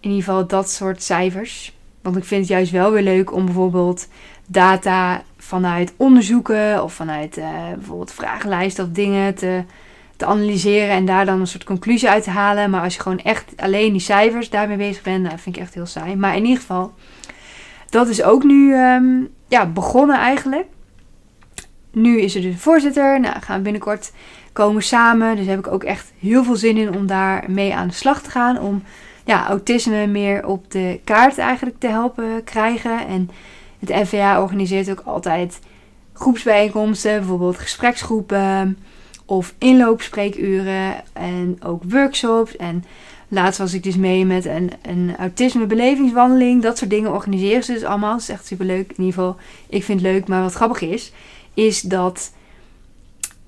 In 0.00 0.10
ieder 0.10 0.24
geval 0.24 0.46
dat 0.46 0.70
soort 0.70 1.02
cijfers. 1.02 1.76
Want 2.02 2.16
ik 2.16 2.24
vind 2.24 2.40
het 2.40 2.50
juist 2.50 2.72
wel 2.72 2.92
weer 2.92 3.02
leuk 3.02 3.32
om 3.32 3.44
bijvoorbeeld 3.44 4.08
data 4.46 5.22
vanuit 5.38 5.92
onderzoeken 5.96 6.82
of 6.82 6.92
vanuit 6.92 7.38
uh, 7.38 7.72
bijvoorbeeld 7.74 8.12
vragenlijsten 8.12 8.84
of 8.84 8.90
dingen 8.90 9.34
te, 9.34 9.64
te 10.16 10.26
analyseren 10.26 10.88
en 10.88 11.04
daar 11.04 11.26
dan 11.26 11.40
een 11.40 11.46
soort 11.46 11.64
conclusie 11.64 12.08
uit 12.08 12.24
te 12.24 12.30
halen. 12.30 12.70
Maar 12.70 12.82
als 12.82 12.94
je 12.94 13.00
gewoon 13.00 13.20
echt 13.20 13.52
alleen 13.56 13.92
die 13.92 14.00
cijfers 14.00 14.50
daarmee 14.50 14.76
bezig 14.76 15.02
bent, 15.02 15.22
nou, 15.22 15.38
vind 15.38 15.56
ik 15.56 15.62
echt 15.62 15.74
heel 15.74 15.86
saai. 15.86 16.16
Maar 16.16 16.36
in 16.36 16.44
ieder 16.44 16.60
geval, 16.60 16.94
dat 17.90 18.08
is 18.08 18.22
ook 18.22 18.44
nu 18.44 18.74
ehm, 18.74 19.22
ja, 19.48 19.66
begonnen 19.66 20.16
eigenlijk. 20.16 20.66
Nu 21.90 22.20
is 22.20 22.34
er 22.34 22.42
dus 22.42 22.52
een 22.52 22.58
voorzitter. 22.58 23.20
Nou, 23.20 23.40
gaan 23.40 23.56
we 23.56 23.62
binnenkort 23.62 24.12
komen 24.54 24.82
samen. 24.82 25.36
Dus 25.36 25.46
heb 25.46 25.58
ik 25.58 25.72
ook 25.72 25.84
echt 25.84 26.12
heel 26.18 26.44
veel 26.44 26.56
zin 26.56 26.76
in 26.76 26.96
om 26.96 27.06
daar 27.06 27.44
mee 27.48 27.74
aan 27.74 27.88
de 27.88 27.94
slag 27.94 28.22
te 28.22 28.30
gaan. 28.30 28.60
Om 28.60 28.82
ja, 29.24 29.46
autisme 29.46 30.06
meer 30.06 30.46
op 30.46 30.70
de 30.70 31.00
kaart 31.04 31.38
eigenlijk 31.38 31.78
te 31.78 31.86
helpen 31.86 32.44
krijgen. 32.44 33.06
En 33.06 33.30
het 33.78 33.88
NVA 33.88 34.42
organiseert 34.42 34.90
ook 34.90 35.02
altijd 35.04 35.60
groepsbijeenkomsten, 36.12 37.18
bijvoorbeeld 37.18 37.58
gespreksgroepen 37.58 38.78
of 39.24 39.54
inloopspreekuren 39.58 40.94
en 41.12 41.56
ook 41.62 41.82
workshops. 41.88 42.56
En 42.56 42.84
laatst 43.28 43.58
was 43.58 43.74
ik 43.74 43.82
dus 43.82 43.96
mee 43.96 44.26
met 44.26 44.44
een, 44.44 44.70
een 44.82 45.14
autisme 45.18 45.66
belevingswandeling. 45.66 46.62
Dat 46.62 46.78
soort 46.78 46.90
dingen 46.90 47.12
organiseren 47.12 47.64
ze 47.64 47.72
dus 47.72 47.84
allemaal. 47.84 48.12
Dat 48.12 48.20
is 48.20 48.28
echt 48.28 48.46
super 48.46 48.66
leuk. 48.66 48.88
In 48.88 49.04
ieder 49.04 49.14
geval, 49.14 49.36
ik 49.68 49.84
vind 49.84 50.00
het 50.00 50.10
leuk. 50.10 50.28
Maar 50.28 50.42
wat 50.42 50.54
grappig 50.54 50.80
is, 50.80 51.12
is 51.54 51.80
dat 51.80 52.32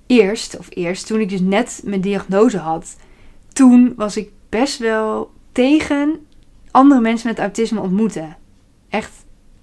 eerst, 0.07 0.59
of 0.59 0.67
eerst, 0.71 1.07
toen 1.07 1.21
ik 1.21 1.29
dus 1.29 1.41
net 1.41 1.81
mijn 1.85 2.01
diagnose 2.01 2.59
had, 2.59 2.97
toen 3.53 3.93
was 3.97 4.17
ik 4.17 4.31
best 4.49 4.79
wel 4.79 5.31
tegen 5.53 6.27
andere 6.71 7.01
mensen 7.01 7.29
met 7.29 7.39
autisme 7.39 7.81
ontmoeten. 7.81 8.37
Echt, 8.89 9.13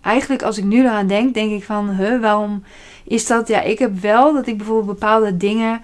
eigenlijk 0.01 0.43
als 0.43 0.57
ik 0.57 0.63
nu 0.63 0.79
eraan 0.79 1.07
denk, 1.07 1.33
denk 1.33 1.51
ik 1.51 1.63
van, 1.63 1.89
huh, 1.89 2.21
waarom 2.21 2.63
is 3.03 3.27
dat? 3.27 3.47
Ja, 3.47 3.61
ik 3.61 3.79
heb 3.79 3.99
wel 3.99 4.33
dat 4.33 4.47
ik 4.47 4.57
bijvoorbeeld 4.57 4.99
bepaalde 4.99 5.37
dingen, 5.37 5.81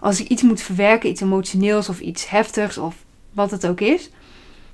als 0.00 0.20
ik 0.20 0.28
iets 0.28 0.42
moet 0.42 0.60
verwerken, 0.60 1.10
iets 1.10 1.20
emotioneels 1.20 1.88
of 1.88 2.00
iets 2.00 2.28
heftigs 2.28 2.78
of 2.78 2.94
wat 3.32 3.50
het 3.50 3.66
ook 3.66 3.80
is. 3.80 4.10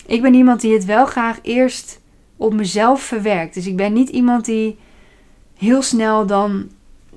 Ik 0.06 0.22
ben 0.22 0.34
iemand 0.34 0.60
die 0.60 0.72
het 0.72 0.84
wel 0.84 1.06
graag 1.06 1.38
eerst 1.42 2.00
op 2.36 2.54
mezelf 2.54 3.02
verwerkt. 3.02 3.54
Dus 3.54 3.66
ik 3.66 3.76
ben 3.76 3.92
niet 3.92 4.08
iemand 4.08 4.44
die 4.44 4.78
heel 5.56 5.82
snel 5.82 6.26
dan 6.26 6.70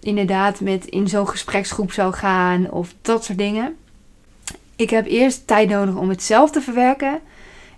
inderdaad 0.03 0.59
met 0.59 0.85
in 0.85 1.07
zo'n 1.07 1.27
gespreksgroep 1.27 1.91
zou 1.91 2.13
gaan 2.13 2.71
of 2.71 2.93
dat 3.01 3.23
soort 3.23 3.37
dingen. 3.37 3.75
Ik 4.75 4.89
heb 4.89 5.05
eerst 5.05 5.47
tijd 5.47 5.69
nodig 5.69 5.95
om 5.95 6.09
het 6.09 6.23
zelf 6.23 6.51
te 6.51 6.61
verwerken. 6.61 7.19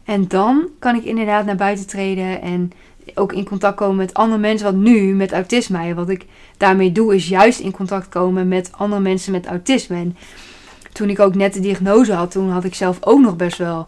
En 0.03 0.27
dan 0.27 0.70
kan 0.79 0.96
ik 0.96 1.03
inderdaad 1.03 1.46
naar 1.46 1.55
buiten 1.55 1.88
treden 1.88 2.41
en 2.41 2.72
ook 3.13 3.34
in 3.34 3.46
contact 3.46 3.75
komen 3.75 3.96
met 3.96 4.13
andere 4.13 4.41
mensen. 4.41 4.65
Wat 4.65 4.82
nu 4.82 5.13
met 5.13 5.32
autisme, 5.32 5.94
wat 5.94 6.10
ik 6.10 6.25
daarmee 6.58 6.91
doe, 6.91 7.15
is 7.15 7.27
juist 7.27 7.60
in 7.60 7.72
contact 7.72 8.10
komen 8.10 8.48
met 8.48 8.70
andere 8.72 9.01
mensen 9.01 9.32
met 9.32 9.46
autisme. 9.46 9.96
En 9.96 10.17
toen 10.91 11.10
ik 11.10 11.20
ook 11.20 11.36
net 11.36 11.53
de 11.53 11.60
diagnose 11.60 12.13
had, 12.13 12.32
toen 12.32 12.50
had 12.50 12.63
ik 12.63 12.75
zelf 12.75 12.98
ook 13.01 13.20
nog 13.20 13.36
best 13.36 13.58
wel, 13.58 13.88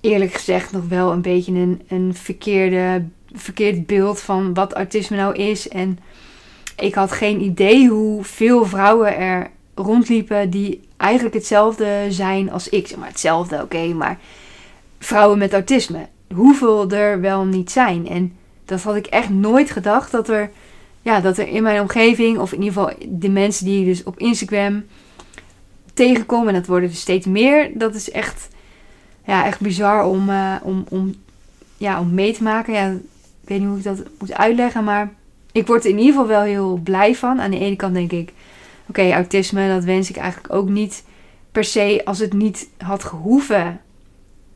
eerlijk 0.00 0.32
gezegd, 0.32 0.72
nog 0.72 0.88
wel 0.88 1.12
een 1.12 1.22
beetje 1.22 1.52
een, 1.52 1.82
een 1.88 2.14
verkeerde, 2.14 3.04
verkeerd 3.32 3.86
beeld 3.86 4.20
van 4.20 4.54
wat 4.54 4.72
autisme 4.72 5.16
nou 5.16 5.34
is. 5.34 5.68
En 5.68 5.98
ik 6.76 6.94
had 6.94 7.12
geen 7.12 7.40
idee 7.40 7.88
hoeveel 7.88 8.64
vrouwen 8.64 9.16
er 9.16 9.50
rondliepen 9.74 10.50
die 10.50 10.80
eigenlijk 10.96 11.34
hetzelfde 11.34 12.06
zijn 12.08 12.50
als 12.50 12.68
ik. 12.68 12.86
Zeg 12.86 12.98
maar 12.98 13.08
hetzelfde, 13.08 13.62
oké, 13.62 13.86
maar 13.86 14.18
vrouwen 14.98 15.38
met 15.38 15.52
autisme. 15.52 16.08
Hoeveel 16.34 16.90
er 16.90 17.20
wel 17.20 17.44
niet 17.44 17.70
zijn. 17.70 18.08
En 18.08 18.36
dat 18.64 18.82
had 18.82 18.96
ik 18.96 19.06
echt 19.06 19.28
nooit 19.28 19.70
gedacht 19.70 20.10
dat 20.10 20.28
er, 20.28 20.50
ja, 21.02 21.20
dat 21.20 21.38
er 21.38 21.48
in 21.48 21.62
mijn 21.62 21.80
omgeving, 21.80 22.38
of 22.38 22.52
in 22.52 22.62
ieder 22.62 22.82
geval 22.82 22.96
de 23.08 23.28
mensen 23.28 23.64
die 23.64 23.84
dus 23.84 24.02
op 24.02 24.18
Instagram 24.18 24.84
tegenkom, 25.94 26.48
en 26.48 26.54
dat 26.54 26.66
worden 26.66 26.88
er 26.88 26.94
steeds 26.94 27.26
meer, 27.26 27.70
dat 27.74 27.94
is 27.94 28.10
echt, 28.10 28.48
ja, 29.24 29.44
echt 29.44 29.60
bizar 29.60 30.04
om, 30.04 30.28
uh, 30.30 30.54
om, 30.62 30.84
om, 30.88 31.14
ja, 31.76 32.00
om 32.00 32.14
mee 32.14 32.32
te 32.32 32.42
maken. 32.42 32.72
Ja, 32.72 32.90
ik 32.90 33.48
weet 33.48 33.58
niet 33.58 33.68
hoe 33.68 33.78
ik 33.78 33.84
dat 33.84 34.02
moet 34.18 34.32
uitleggen, 34.32 34.84
maar 34.84 35.12
ik 35.54 35.66
word 35.66 35.84
er 35.84 35.90
in 35.90 35.98
ieder 35.98 36.12
geval 36.12 36.28
wel 36.28 36.42
heel 36.42 36.80
blij 36.84 37.14
van. 37.14 37.40
Aan 37.40 37.50
de 37.50 37.58
ene 37.58 37.76
kant 37.76 37.94
denk 37.94 38.12
ik, 38.12 38.32
oké, 38.88 39.12
autisme, 39.12 39.68
dat 39.68 39.84
wens 39.84 40.10
ik 40.10 40.16
eigenlijk 40.16 40.54
ook 40.54 40.68
niet 40.68 41.04
per 41.52 41.64
se 41.64 42.00
als 42.04 42.18
het 42.18 42.32
niet 42.32 42.68
had 42.78 43.04
gehoeven 43.04 43.80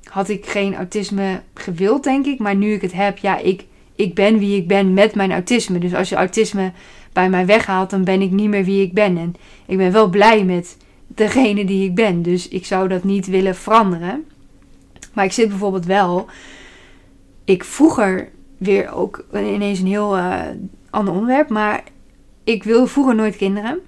had 0.09 0.29
ik 0.29 0.47
geen 0.47 0.75
autisme 0.75 1.41
gewild, 1.55 2.05
denk 2.05 2.27
ik. 2.27 2.39
Maar 2.39 2.57
nu 2.57 2.73
ik 2.73 2.83
het 2.83 2.93
heb, 2.93 3.19
ja, 3.19 3.39
ik, 3.39 3.65
ik 3.95 4.15
ben 4.15 4.39
wie 4.39 4.57
ik 4.57 4.69
ben 4.69 4.95
met 4.95 5.15
mijn 5.15 5.33
autisme. 5.33 5.79
Dus 5.79 5.95
als 5.95 6.09
je 6.09 6.17
autisme 6.17 6.73
bij 7.13 7.31
mij 7.31 7.47
weghaalt, 7.47 7.91
dan 7.91 8.05
ben 8.05 8.23
ik 8.23 8.31
niet 8.31 8.49
meer 8.49 8.65
wie 8.65 8.83
ik 8.83 8.93
ben. 8.93 9.17
En 9.17 9.35
ik 9.67 9.77
ben 9.77 9.93
wel 9.93 10.09
blij 10.09 10.45
met 10.45 10.77
degene 11.07 11.65
die 11.65 11.85
ik 11.85 11.95
ben. 11.95 12.23
Dus 12.23 12.49
ik 12.49 12.67
zou 12.67 12.89
dat 12.89 13.05
niet 13.05 13.27
willen 13.27 13.55
veranderen. 13.55 14.25
Maar 15.13 15.25
ik 15.25 15.33
zit 15.33 15.49
bijvoorbeeld 15.49 15.87
wel. 15.87 16.27
Ik 17.45 17.65
vroeger 17.65 18.29
weer 18.57 18.93
ook 18.93 19.25
ineens 19.33 19.79
een 19.79 19.87
heel 19.87 20.17
uh, 20.17 20.41
ander 20.91 21.15
onderwerp. 21.15 21.49
Maar 21.49 21.83
ik 22.45 22.65
wilde 22.65 22.87
vroeger 22.87 23.15
nooit 23.15 23.37
kinderen 23.37 23.81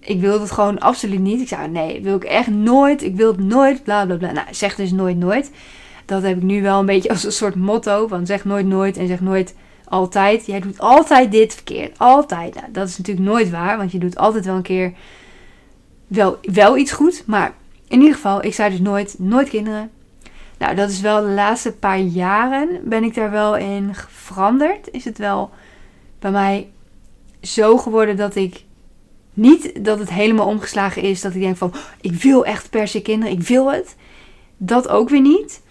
ik 0.00 0.20
wilde 0.20 0.40
het 0.40 0.50
gewoon 0.50 0.78
absoluut 0.78 1.20
niet. 1.20 1.40
Ik 1.40 1.48
zei, 1.48 1.68
nee, 1.68 2.02
wil 2.02 2.16
ik 2.16 2.24
echt 2.24 2.48
nooit. 2.48 3.02
Ik 3.02 3.16
wil 3.16 3.30
het 3.30 3.40
nooit, 3.40 3.82
bla 3.82 4.06
bla 4.06 4.16
bla. 4.16 4.32
Nou, 4.32 4.46
zeg 4.50 4.74
dus 4.74 4.92
nooit 4.92 5.16
nooit. 5.16 5.50
Dat 6.04 6.22
heb 6.22 6.36
ik 6.36 6.42
nu 6.42 6.62
wel 6.62 6.78
een 6.78 6.86
beetje 6.86 7.08
als 7.08 7.24
een 7.24 7.32
soort 7.32 7.54
motto. 7.54 8.06
Van 8.06 8.26
zeg 8.26 8.44
nooit 8.44 8.66
nooit 8.66 8.96
en 8.96 9.06
zeg 9.06 9.20
nooit 9.20 9.54
altijd. 9.84 10.46
Jij 10.46 10.60
doet 10.60 10.78
altijd 10.78 11.30
dit 11.30 11.54
verkeerd. 11.54 11.98
Altijd. 11.98 12.54
Nou, 12.54 12.66
dat 12.72 12.88
is 12.88 12.98
natuurlijk 12.98 13.26
nooit 13.26 13.50
waar. 13.50 13.76
Want 13.76 13.92
je 13.92 13.98
doet 13.98 14.16
altijd 14.16 14.44
wel 14.44 14.56
een 14.56 14.62
keer 14.62 14.92
wel, 16.06 16.38
wel 16.42 16.76
iets 16.76 16.92
goed. 16.92 17.22
Maar 17.26 17.54
in 17.88 17.98
ieder 17.98 18.14
geval, 18.14 18.44
ik 18.44 18.54
zei 18.54 18.70
dus 18.70 18.80
nooit, 18.80 19.14
nooit 19.18 19.48
kinderen. 19.48 19.90
Nou, 20.58 20.74
dat 20.74 20.90
is 20.90 21.00
wel 21.00 21.20
de 21.20 21.28
laatste 21.28 21.72
paar 21.72 21.98
jaren 21.98 22.68
ben 22.84 23.04
ik 23.04 23.14
daar 23.14 23.30
wel 23.30 23.56
in 23.56 23.90
veranderd. 24.08 24.88
Is 24.90 25.04
het 25.04 25.18
wel 25.18 25.50
bij 26.20 26.30
mij 26.30 26.68
zo 27.42 27.76
geworden 27.76 28.16
dat 28.16 28.34
ik 28.34 28.64
niet 29.34 29.84
dat 29.84 29.98
het 29.98 30.10
helemaal 30.10 30.46
omgeslagen 30.46 31.02
is 31.02 31.20
dat 31.20 31.34
ik 31.34 31.40
denk 31.40 31.56
van 31.56 31.74
ik 32.00 32.14
wil 32.14 32.44
echt 32.44 32.70
per 32.70 32.88
se 32.88 33.02
kinderen, 33.02 33.34
ik 33.34 33.42
wil 33.42 33.72
het. 33.72 33.96
Dat 34.56 34.88
ook 34.88 35.08
weer 35.08 35.20
niet. 35.20 35.62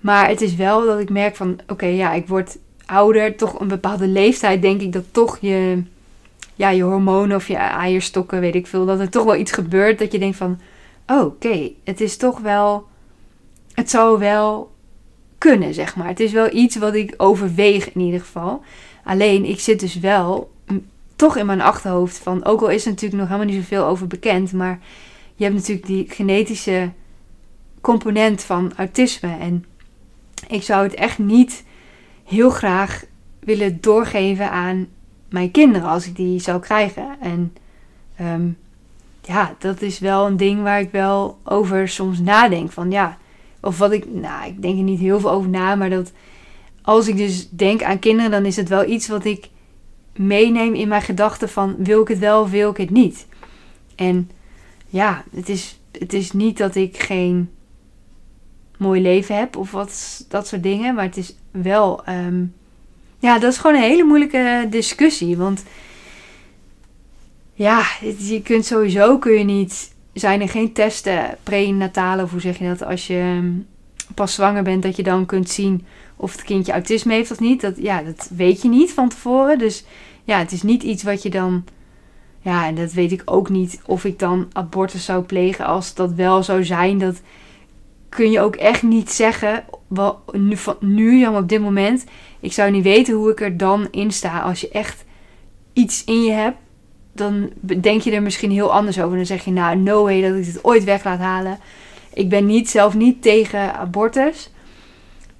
Maar 0.00 0.28
het 0.28 0.40
is 0.40 0.54
wel 0.54 0.86
dat 0.86 0.98
ik 0.98 1.10
merk 1.10 1.36
van 1.36 1.58
oké, 1.68 1.86
ja, 1.86 2.12
ik 2.12 2.28
word 2.28 2.58
ouder, 2.86 3.36
toch 3.36 3.60
een 3.60 3.68
bepaalde 3.68 4.08
leeftijd 4.08 4.62
denk 4.62 4.80
ik 4.80 4.92
dat 4.92 5.04
toch 5.10 5.38
je, 5.40 5.82
ja, 6.54 6.70
je 6.70 6.82
hormonen 6.82 7.36
of 7.36 7.48
je 7.48 7.56
eierstokken, 7.56 8.40
weet 8.40 8.54
ik 8.54 8.66
veel, 8.66 8.86
dat 8.86 9.00
er 9.00 9.10
toch 9.10 9.24
wel 9.24 9.36
iets 9.36 9.52
gebeurt 9.52 9.98
dat 9.98 10.12
je 10.12 10.18
denkt 10.18 10.36
van 10.36 10.60
oh, 11.06 11.24
oké, 11.24 11.70
het 11.84 12.00
is 12.00 12.16
toch 12.16 12.40
wel, 12.40 12.86
het 13.74 13.90
zou 13.90 14.18
wel 14.18 14.74
kunnen, 15.38 15.74
zeg 15.74 15.96
maar. 15.96 16.08
Het 16.08 16.20
is 16.20 16.32
wel 16.32 16.52
iets 16.52 16.76
wat 16.76 16.94
ik 16.94 17.14
overweeg 17.16 17.92
in 17.92 18.00
ieder 18.00 18.20
geval. 18.20 18.62
Alleen, 19.06 19.44
ik 19.44 19.60
zit 19.60 19.80
dus 19.80 19.98
wel 19.98 20.50
toch 21.16 21.36
in 21.36 21.46
mijn 21.46 21.60
achterhoofd 21.60 22.18
van, 22.18 22.44
ook 22.44 22.60
al 22.60 22.68
is 22.68 22.84
er 22.84 22.90
natuurlijk 22.90 23.20
nog 23.20 23.28
helemaal 23.28 23.54
niet 23.54 23.62
zoveel 23.62 23.84
over 23.84 24.06
bekend, 24.06 24.52
maar 24.52 24.78
je 25.34 25.44
hebt 25.44 25.56
natuurlijk 25.56 25.86
die 25.86 26.06
genetische 26.08 26.90
component 27.80 28.42
van 28.42 28.72
autisme. 28.76 29.36
En 29.38 29.64
ik 30.48 30.62
zou 30.62 30.82
het 30.82 30.94
echt 30.94 31.18
niet 31.18 31.64
heel 32.24 32.50
graag 32.50 33.04
willen 33.38 33.80
doorgeven 33.80 34.50
aan 34.50 34.86
mijn 35.28 35.50
kinderen 35.50 35.88
als 35.88 36.06
ik 36.06 36.16
die 36.16 36.40
zou 36.40 36.60
krijgen. 36.60 37.16
En 37.20 37.56
ehm, 38.16 38.48
ja, 39.22 39.54
dat 39.58 39.82
is 39.82 39.98
wel 39.98 40.26
een 40.26 40.36
ding 40.36 40.62
waar 40.62 40.80
ik 40.80 40.90
wel 40.90 41.38
over 41.44 41.88
soms 41.88 42.18
nadenk. 42.18 42.72
Van 42.72 42.90
ja, 42.90 43.18
of 43.60 43.78
wat 43.78 43.92
ik, 43.92 44.10
nou, 44.10 44.46
ik 44.46 44.62
denk 44.62 44.76
er 44.76 44.84
niet 44.84 45.00
heel 45.00 45.20
veel 45.20 45.30
over 45.30 45.50
na, 45.50 45.74
maar 45.74 45.90
dat 45.90 46.12
als 46.86 47.08
ik 47.08 47.16
dus 47.16 47.48
denk 47.50 47.82
aan 47.82 47.98
kinderen, 47.98 48.30
dan 48.30 48.44
is 48.44 48.56
het 48.56 48.68
wel 48.68 48.88
iets 48.88 49.08
wat 49.08 49.24
ik 49.24 49.48
meeneem 50.16 50.74
in 50.74 50.88
mijn 50.88 51.02
gedachten 51.02 51.48
van 51.48 51.74
wil 51.78 52.02
ik 52.02 52.08
het 52.08 52.18
wel 52.18 52.42
of 52.42 52.50
wil 52.50 52.70
ik 52.70 52.76
het 52.76 52.90
niet. 52.90 53.26
En 53.94 54.30
ja, 54.88 55.24
het 55.34 55.48
is, 55.48 55.78
het 55.98 56.12
is 56.12 56.32
niet 56.32 56.58
dat 56.58 56.74
ik 56.74 57.02
geen 57.02 57.50
mooi 58.78 59.00
leven 59.00 59.36
heb 59.36 59.56
of 59.56 59.70
wat, 59.70 60.24
dat 60.28 60.46
soort 60.46 60.62
dingen. 60.62 60.94
Maar 60.94 61.04
het 61.04 61.16
is 61.16 61.34
wel, 61.50 62.04
ehm, 62.04 62.44
ja, 63.18 63.38
dat 63.38 63.52
is 63.52 63.58
gewoon 63.58 63.76
een 63.76 63.90
hele 63.90 64.04
moeilijke 64.04 64.66
discussie. 64.70 65.36
Want 65.36 65.64
ja, 67.54 67.86
je 68.18 68.40
kunt 68.42 68.64
sowieso, 68.64 69.18
kun 69.18 69.32
je 69.32 69.44
niet, 69.44 69.94
zijn 70.12 70.40
er 70.40 70.48
geen 70.48 70.72
testen 70.72 71.38
prenatale 71.42 72.22
of 72.22 72.30
hoe 72.30 72.40
zeg 72.40 72.58
je 72.58 72.66
dat, 72.66 72.82
als 72.82 73.06
je 73.06 73.18
ehm, 73.18 73.52
pas 74.14 74.34
zwanger 74.34 74.62
bent, 74.62 74.82
dat 74.82 74.96
je 74.96 75.02
dan 75.02 75.26
kunt 75.26 75.50
zien 75.50 75.86
of 76.16 76.32
het 76.32 76.42
kindje 76.42 76.72
autisme 76.72 77.12
heeft 77.12 77.30
of 77.30 77.40
niet. 77.40 77.60
Dat, 77.60 77.74
ja, 77.76 78.02
dat 78.02 78.30
weet 78.36 78.62
je 78.62 78.68
niet 78.68 78.92
van 78.92 79.08
tevoren. 79.08 79.58
Dus 79.58 79.84
ja, 80.24 80.38
het 80.38 80.52
is 80.52 80.62
niet 80.62 80.82
iets 80.82 81.02
wat 81.02 81.22
je 81.22 81.30
dan 81.30 81.64
Ja, 82.40 82.66
en 82.66 82.74
dat 82.74 82.92
weet 82.92 83.12
ik 83.12 83.22
ook 83.24 83.48
niet 83.48 83.80
of 83.86 84.04
ik 84.04 84.18
dan 84.18 84.48
abortus 84.52 85.04
zou 85.04 85.22
plegen 85.22 85.64
als 85.64 85.94
dat 85.94 86.12
wel 86.12 86.42
zou 86.42 86.64
zijn. 86.64 86.98
Dat 86.98 87.20
kun 88.08 88.30
je 88.30 88.40
ook 88.40 88.56
echt 88.56 88.82
niet 88.82 89.10
zeggen. 89.10 89.64
Nu, 90.32 90.56
van, 90.56 90.76
nu 90.80 91.26
op 91.26 91.48
dit 91.48 91.60
moment. 91.60 92.04
Ik 92.40 92.52
zou 92.52 92.70
niet 92.70 92.82
weten 92.82 93.14
hoe 93.14 93.30
ik 93.30 93.40
er 93.40 93.56
dan 93.56 93.88
in 93.90 94.10
sta. 94.10 94.40
Als 94.40 94.60
je 94.60 94.68
echt 94.68 95.04
iets 95.72 96.04
in 96.04 96.22
je 96.22 96.32
hebt, 96.32 96.56
dan 97.12 97.50
denk 97.80 98.00
je 98.00 98.10
er 98.10 98.22
misschien 98.22 98.50
heel 98.50 98.72
anders 98.72 99.00
over. 99.00 99.16
Dan 99.16 99.26
zeg 99.26 99.44
je, 99.44 99.50
nou, 99.50 99.76
no 99.76 100.02
way 100.02 100.20
dat 100.20 100.36
ik 100.36 100.44
dit 100.44 100.64
ooit 100.64 100.84
weg 100.84 101.04
laat 101.04 101.18
halen. 101.18 101.58
Ik 102.12 102.28
ben 102.28 102.46
niet, 102.46 102.70
zelf 102.70 102.94
niet 102.94 103.22
tegen 103.22 103.74
abortus. 103.74 104.50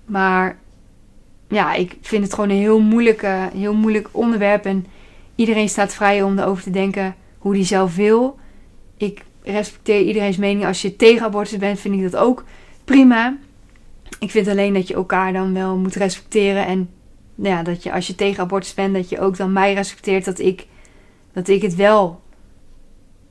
Maar 0.04 0.58
ja, 1.48 1.74
ik 1.74 1.96
vind 2.00 2.24
het 2.24 2.34
gewoon 2.34 2.50
een 2.50 2.56
heel, 2.56 2.80
moeilijke, 2.80 3.50
heel 3.54 3.74
moeilijk 3.74 4.08
onderwerp. 4.10 4.64
En 4.64 4.86
iedereen 5.34 5.68
staat 5.68 5.94
vrij 5.94 6.22
om 6.22 6.38
erover 6.38 6.62
te 6.62 6.70
denken 6.70 7.14
hoe 7.38 7.54
die 7.54 7.64
zelf 7.64 7.96
wil. 7.96 8.38
Ik 8.96 9.24
respecteer 9.42 10.00
iedereen's 10.00 10.36
mening. 10.36 10.66
Als 10.66 10.82
je 10.82 10.96
tegen 10.96 11.26
abortus 11.26 11.58
bent, 11.58 11.80
vind 11.80 11.94
ik 11.94 12.02
dat 12.02 12.16
ook 12.16 12.44
prima. 12.84 13.36
Ik 14.18 14.30
vind 14.30 14.48
alleen 14.48 14.74
dat 14.74 14.88
je 14.88 14.94
elkaar 14.94 15.32
dan 15.32 15.54
wel 15.54 15.76
moet 15.76 15.94
respecteren. 15.94 16.66
En 16.66 16.90
nou 17.34 17.54
ja, 17.54 17.62
dat 17.62 17.82
je 17.82 17.92
als 17.92 18.06
je 18.06 18.14
tegen 18.14 18.42
abortus 18.42 18.74
bent, 18.74 18.94
dat 18.94 19.08
je 19.08 19.20
ook 19.20 19.36
dan 19.36 19.52
mij 19.52 19.74
respecteert 19.74 20.24
dat 20.24 20.38
ik, 20.38 20.66
dat 21.32 21.48
ik 21.48 21.62
het 21.62 21.74
wel 21.74 22.20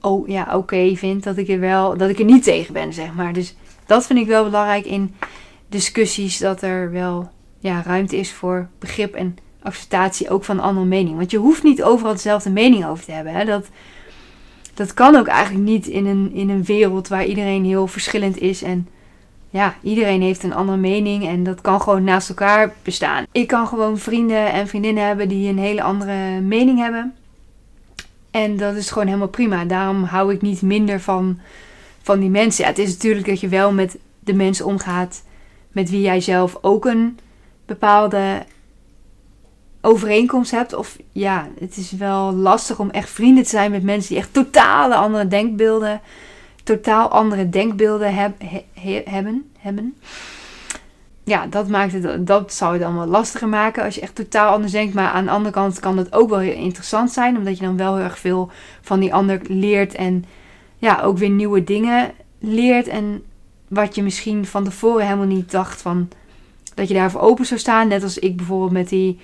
oh, 0.05 0.27
ja, 0.27 0.57
oké 0.57 0.95
vind. 0.95 1.23
Dat 1.23 1.37
ik, 1.37 1.49
er 1.49 1.59
wel, 1.59 1.97
dat 1.97 2.09
ik 2.09 2.19
er 2.19 2.25
niet 2.25 2.43
tegen 2.43 2.73
ben, 2.73 2.93
zeg 2.93 3.13
maar. 3.13 3.33
Dus 3.33 3.55
dat 3.85 4.05
vind 4.05 4.19
ik 4.19 4.27
wel 4.27 4.43
belangrijk 4.43 4.85
in 4.85 5.15
discussies. 5.69 6.37
Dat 6.37 6.61
er 6.61 6.91
wel 6.91 7.31
ja, 7.65 7.81
ruimte 7.85 8.17
is 8.17 8.31
voor 8.31 8.67
begrip 8.79 9.13
en 9.13 9.37
acceptatie 9.61 10.29
ook 10.29 10.43
van 10.43 10.57
een 10.57 10.63
andere 10.63 10.85
mening. 10.85 11.17
Want 11.17 11.31
je 11.31 11.37
hoeft 11.37 11.63
niet 11.63 11.83
overal 11.83 12.13
dezelfde 12.13 12.49
mening 12.49 12.85
over 12.85 13.05
te 13.05 13.11
hebben. 13.11 13.33
Hè? 13.33 13.45
Dat, 13.45 13.67
dat 14.73 14.93
kan 14.93 15.15
ook 15.15 15.27
eigenlijk 15.27 15.65
niet 15.65 15.87
in 15.87 16.05
een, 16.05 16.31
in 16.33 16.49
een 16.49 16.63
wereld 16.63 17.07
waar 17.07 17.25
iedereen 17.25 17.65
heel 17.65 17.87
verschillend 17.87 18.37
is. 18.37 18.61
En 18.61 18.87
ja, 19.49 19.75
iedereen 19.81 20.21
heeft 20.21 20.43
een 20.43 20.53
andere 20.53 20.77
mening 20.77 21.27
en 21.27 21.43
dat 21.43 21.61
kan 21.61 21.81
gewoon 21.81 22.03
naast 22.03 22.29
elkaar 22.29 22.73
bestaan. 22.83 23.25
Ik 23.31 23.47
kan 23.47 23.67
gewoon 23.67 23.97
vrienden 23.97 24.51
en 24.51 24.67
vriendinnen 24.67 25.05
hebben 25.05 25.29
die 25.29 25.49
een 25.49 25.59
hele 25.59 25.81
andere 25.81 26.41
mening 26.41 26.79
hebben. 26.79 27.15
En 28.31 28.57
dat 28.57 28.75
is 28.75 28.89
gewoon 28.91 29.07
helemaal 29.07 29.27
prima. 29.27 29.65
Daarom 29.65 30.03
hou 30.03 30.33
ik 30.33 30.41
niet 30.41 30.61
minder 30.61 31.01
van, 31.01 31.39
van 32.01 32.19
die 32.19 32.29
mensen. 32.29 32.63
Ja, 32.63 32.69
het 32.69 32.79
is 32.79 32.91
natuurlijk 32.91 33.25
dat 33.25 33.39
je 33.39 33.47
wel 33.47 33.73
met 33.73 33.97
de 34.19 34.33
mensen 34.33 34.65
omgaat 34.65 35.23
met 35.71 35.89
wie 35.89 36.01
jij 36.01 36.21
zelf 36.21 36.57
ook 36.61 36.85
een 36.85 37.17
bepaalde 37.65 38.45
overeenkomst 39.81 40.51
hebt. 40.51 40.73
Of 40.73 40.97
ja, 41.11 41.47
het 41.59 41.77
is 41.77 41.91
wel 41.91 42.33
lastig 42.33 42.79
om 42.79 42.89
echt 42.89 43.09
vrienden 43.09 43.43
te 43.43 43.49
zijn 43.49 43.71
met 43.71 43.83
mensen 43.83 44.09
die 44.09 44.17
echt 44.17 44.33
totale 44.33 44.95
andere 44.95 45.27
denkbeelden, 45.27 46.01
totaal 46.63 47.09
andere 47.09 47.49
denkbeelden 47.49 48.13
hebben, 48.13 49.45
hebben. 49.59 49.95
Ja, 51.23 51.47
dat 51.47 51.67
maakt 51.67 51.93
het, 51.93 52.27
dat 52.27 52.53
zou 52.53 52.73
het 52.73 52.81
dan 52.81 52.95
wel 52.95 53.05
lastiger 53.05 53.47
maken 53.47 53.83
als 53.83 53.95
je 53.95 54.01
echt 54.01 54.15
totaal 54.15 54.53
anders 54.53 54.71
denkt. 54.71 54.93
Maar 54.93 55.09
aan 55.09 55.25
de 55.25 55.31
andere 55.31 55.53
kant 55.53 55.79
kan 55.79 55.97
het 55.97 56.13
ook 56.13 56.29
wel 56.29 56.39
heel 56.39 56.53
interessant 56.53 57.11
zijn, 57.11 57.37
omdat 57.37 57.57
je 57.57 57.65
dan 57.65 57.77
wel 57.77 57.95
heel 57.95 58.03
erg 58.03 58.19
veel 58.19 58.51
van 58.81 58.99
die 58.99 59.13
ander 59.13 59.39
leert 59.47 59.95
en 59.95 60.25
ja, 60.77 61.01
ook 61.01 61.17
weer 61.17 61.29
nieuwe 61.29 61.63
dingen 61.63 62.11
leert. 62.39 62.87
En 62.87 63.23
wat 63.67 63.95
je 63.95 64.03
misschien 64.03 64.45
van 64.45 64.63
tevoren 64.63 65.05
helemaal 65.05 65.25
niet 65.25 65.51
dacht 65.51 65.81
van 65.81 66.09
dat 66.75 66.87
je 66.87 66.93
daarvoor 66.93 67.21
open 67.21 67.45
zou 67.45 67.59
staan. 67.59 67.87
Net 67.87 68.03
als 68.03 68.19
ik 68.19 68.35
bijvoorbeeld 68.35 68.71
met 68.71 68.89
die, 68.89 69.19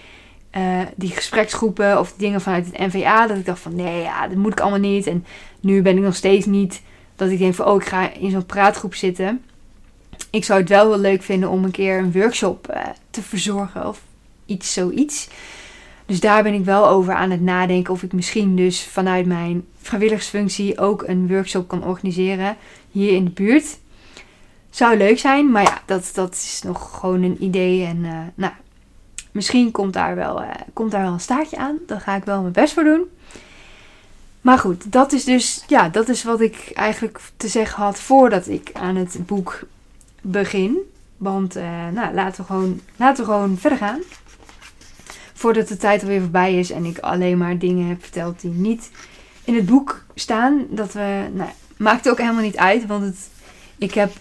uh, 0.57 0.79
die 0.95 1.09
gespreksgroepen 1.09 1.99
of 1.99 2.09
die 2.09 2.17
dingen 2.17 2.41
vanuit 2.41 2.65
het 2.65 2.77
NVA. 2.77 3.27
Dat 3.27 3.37
ik 3.37 3.45
dacht 3.45 3.59
van 3.59 3.75
nee, 3.75 4.01
ja, 4.01 4.27
dat 4.27 4.37
moet 4.37 4.51
ik 4.51 4.59
allemaal 4.59 4.79
niet. 4.79 5.07
En 5.07 5.25
nu 5.59 5.81
ben 5.81 5.97
ik 5.97 6.03
nog 6.03 6.15
steeds 6.15 6.45
niet 6.45 6.81
dat 7.15 7.29
ik 7.29 7.39
denk 7.39 7.53
van 7.53 7.65
oh, 7.65 7.81
ik 7.81 7.87
ga 7.87 8.13
in 8.13 8.31
zo'n 8.31 8.45
praatgroep 8.45 8.95
zitten. 8.95 9.41
Ik 10.29 10.43
zou 10.43 10.59
het 10.59 10.69
wel 10.69 10.91
heel 10.91 10.99
leuk 10.99 11.23
vinden 11.23 11.49
om 11.49 11.63
een 11.63 11.71
keer 11.71 11.97
een 11.97 12.11
workshop 12.11 12.73
uh, 12.73 12.81
te 13.09 13.21
verzorgen 13.21 13.87
of 13.87 14.01
iets 14.45 14.73
zoiets. 14.73 15.29
Dus 16.05 16.19
daar 16.19 16.43
ben 16.43 16.53
ik 16.53 16.65
wel 16.65 16.87
over 16.87 17.13
aan 17.13 17.31
het 17.31 17.41
nadenken 17.41 17.93
of 17.93 18.03
ik 18.03 18.13
misschien 18.13 18.55
dus 18.55 18.83
vanuit 18.83 19.25
mijn 19.25 19.65
vrijwilligersfunctie 19.81 20.79
ook 20.79 21.03
een 21.07 21.27
workshop 21.27 21.67
kan 21.67 21.83
organiseren 21.83 22.57
hier 22.91 23.11
in 23.11 23.23
de 23.23 23.31
buurt. 23.31 23.79
Zou 24.71 24.97
leuk 24.97 25.19
zijn, 25.19 25.51
maar 25.51 25.63
ja, 25.63 25.81
dat, 25.85 26.11
dat 26.13 26.33
is 26.33 26.61
nog 26.63 26.99
gewoon 26.99 27.23
een 27.23 27.43
idee. 27.43 27.85
En 27.85 27.97
uh, 27.97 28.19
nou, 28.35 28.53
misschien 29.31 29.71
komt 29.71 29.93
daar, 29.93 30.15
wel, 30.15 30.41
uh, 30.41 30.49
komt 30.73 30.91
daar 30.91 31.01
wel 31.01 31.13
een 31.13 31.19
staartje 31.19 31.57
aan. 31.57 31.77
Daar 31.87 32.01
ga 32.01 32.15
ik 32.15 32.23
wel 32.23 32.41
mijn 32.41 32.53
best 32.53 32.73
voor 32.73 32.83
doen. 32.83 33.09
Maar 34.41 34.57
goed, 34.57 34.91
dat 34.91 35.11
is 35.11 35.23
dus 35.23 35.63
ja, 35.67 35.89
dat 35.89 36.09
is 36.09 36.23
wat 36.23 36.41
ik 36.41 36.71
eigenlijk 36.73 37.19
te 37.37 37.47
zeggen 37.47 37.83
had 37.83 37.99
voordat 37.99 38.47
ik 38.47 38.69
aan 38.73 38.95
het 38.95 39.17
boek 39.25 39.59
begin. 40.21 40.77
Want 41.17 41.57
uh, 41.57 41.87
nou, 41.93 42.13
laten, 42.13 42.41
we 42.41 42.47
gewoon, 42.47 42.81
laten 42.95 43.25
we 43.25 43.31
gewoon 43.31 43.57
verder 43.57 43.77
gaan. 43.77 43.99
Voordat 45.33 45.67
de 45.67 45.77
tijd 45.77 46.01
alweer 46.01 46.21
voorbij 46.21 46.59
is 46.59 46.71
en 46.71 46.85
ik 46.85 46.99
alleen 46.99 47.37
maar 47.37 47.57
dingen 47.57 47.87
heb 47.87 48.01
verteld 48.01 48.41
die 48.41 48.51
niet 48.51 48.91
in 49.43 49.55
het 49.55 49.65
boek 49.65 50.03
staan. 50.15 50.65
Dat 50.69 50.93
we, 50.93 51.29
nou, 51.33 51.49
maakt 51.77 52.09
ook 52.09 52.17
helemaal 52.17 52.41
niet 52.41 52.57
uit. 52.57 52.85
Want 52.85 53.03
het, 53.03 53.29
ik 53.77 53.93
heb 53.93 54.11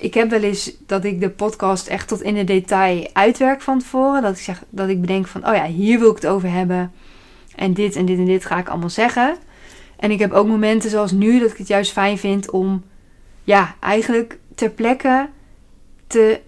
ik 0.00 0.14
heb 0.14 0.30
wel 0.30 0.42
eens 0.42 0.76
dat 0.86 1.04
ik 1.04 1.20
de 1.20 1.30
podcast 1.30 1.86
echt 1.86 2.08
tot 2.08 2.22
in 2.22 2.34
de 2.34 2.44
detail 2.44 3.08
uitwerk 3.12 3.60
van 3.60 3.78
tevoren. 3.78 4.22
Dat 4.22 4.36
ik 4.36 4.42
zeg 4.42 4.64
dat 4.70 4.88
ik 4.88 5.00
bedenk 5.00 5.26
van, 5.26 5.48
oh 5.48 5.54
ja, 5.54 5.66
hier 5.66 5.98
wil 5.98 6.10
ik 6.10 6.14
het 6.14 6.26
over 6.26 6.50
hebben. 6.50 6.92
En 7.54 7.74
dit 7.74 7.96
en 7.96 8.06
dit 8.06 8.18
en 8.18 8.24
dit 8.24 8.44
ga 8.44 8.58
ik 8.58 8.68
allemaal 8.68 8.90
zeggen. 8.90 9.36
En 9.96 10.10
ik 10.10 10.18
heb 10.18 10.32
ook 10.32 10.46
momenten 10.46 10.90
zoals 10.90 11.12
nu 11.12 11.38
dat 11.40 11.50
ik 11.50 11.56
het 11.56 11.68
juist 11.68 11.92
fijn 11.92 12.18
vind 12.18 12.50
om, 12.50 12.84
ja, 13.44 13.74
eigenlijk 13.80 14.38
ter 14.54 14.70
plekke 14.70 15.28
te, 16.06 16.40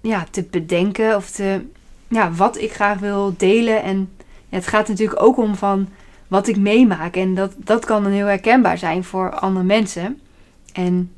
ja, 0.00 0.26
te 0.30 0.42
bedenken 0.42 1.16
of 1.16 1.30
te, 1.30 1.64
ja, 2.08 2.32
wat 2.32 2.58
ik 2.58 2.72
graag 2.72 2.98
wil 2.98 3.34
delen. 3.36 3.82
En 3.82 4.10
ja, 4.48 4.56
het 4.56 4.66
gaat 4.66 4.88
natuurlijk 4.88 5.22
ook 5.22 5.36
om 5.36 5.54
van 5.54 5.88
wat 6.28 6.48
ik 6.48 6.56
meemaak. 6.56 7.16
En 7.16 7.34
dat, 7.34 7.54
dat 7.56 7.84
kan 7.84 8.02
dan 8.02 8.12
heel 8.12 8.26
herkenbaar 8.26 8.78
zijn 8.78 9.04
voor 9.04 9.30
andere 9.30 9.64
mensen. 9.64 10.20
En 10.72 11.12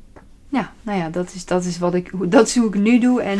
ja, 0.51 0.73
nou 0.81 0.97
ja, 0.97 1.09
dat 1.09 1.33
is, 1.33 1.45
dat 1.45 1.65
is, 1.65 1.77
wat 1.77 1.93
ik, 1.93 2.11
dat 2.31 2.47
is 2.47 2.55
hoe 2.55 2.67
ik 2.67 2.75
nu 2.75 2.99
doe. 2.99 3.21
En 3.21 3.37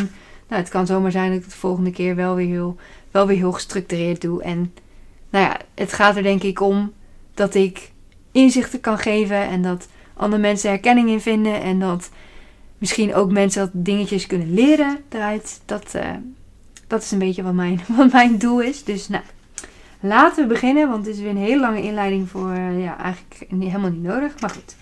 nou, 0.48 0.62
het 0.62 0.68
kan 0.68 0.86
zomaar 0.86 1.10
zijn 1.10 1.28
dat 1.28 1.36
ik 1.36 1.42
het 1.42 1.52
de 1.52 1.58
volgende 1.58 1.90
keer 1.90 2.16
wel 2.16 2.34
weer 2.34 2.46
heel, 2.46 2.76
wel 3.10 3.26
weer 3.26 3.36
heel 3.36 3.52
gestructureerd 3.52 4.20
doe. 4.20 4.42
En 4.42 4.74
nou 5.30 5.44
ja, 5.44 5.56
het 5.74 5.92
gaat 5.92 6.16
er 6.16 6.22
denk 6.22 6.42
ik 6.42 6.60
om 6.60 6.92
dat 7.34 7.54
ik 7.54 7.90
inzichten 8.32 8.80
kan 8.80 8.98
geven 8.98 9.36
en 9.36 9.62
dat 9.62 9.88
andere 10.14 10.42
mensen 10.42 10.70
herkenning 10.70 11.08
in 11.08 11.20
vinden. 11.20 11.62
En 11.62 11.78
dat 11.78 12.10
misschien 12.78 13.14
ook 13.14 13.30
mensen 13.30 13.60
dat 13.60 13.84
dingetjes 13.84 14.26
kunnen 14.26 14.54
leren 14.54 14.98
eruit. 15.08 15.60
Dat, 15.64 15.92
uh, 15.96 16.10
dat 16.86 17.02
is 17.02 17.10
een 17.10 17.18
beetje 17.18 17.42
wat 17.42 17.54
mijn, 17.54 17.80
wat 17.96 18.12
mijn 18.12 18.38
doel 18.38 18.60
is. 18.60 18.84
Dus 18.84 19.08
nou, 19.08 19.22
laten 20.00 20.42
we 20.42 20.52
beginnen, 20.52 20.88
want 20.88 21.06
het 21.06 21.14
is 21.14 21.20
weer 21.20 21.30
een 21.30 21.36
hele 21.36 21.60
lange 21.60 21.82
inleiding 21.82 22.28
voor, 22.28 22.50
uh, 22.50 22.82
ja, 22.82 22.98
eigenlijk 22.98 23.46
helemaal 23.48 23.90
niet 23.90 24.02
nodig. 24.02 24.40
Maar 24.40 24.50
goed. 24.50 24.76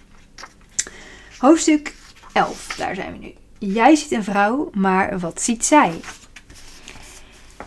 Hoofdstuk 1.39 1.95
11, 2.33 2.75
daar 2.77 2.95
zijn 2.95 3.13
we 3.13 3.19
nu. 3.19 3.35
Jij 3.73 3.95
ziet 3.95 4.11
een 4.11 4.25
vrouw, 4.25 4.71
maar 4.73 5.19
wat 5.19 5.43
ziet 5.43 5.65
zij? 5.65 6.01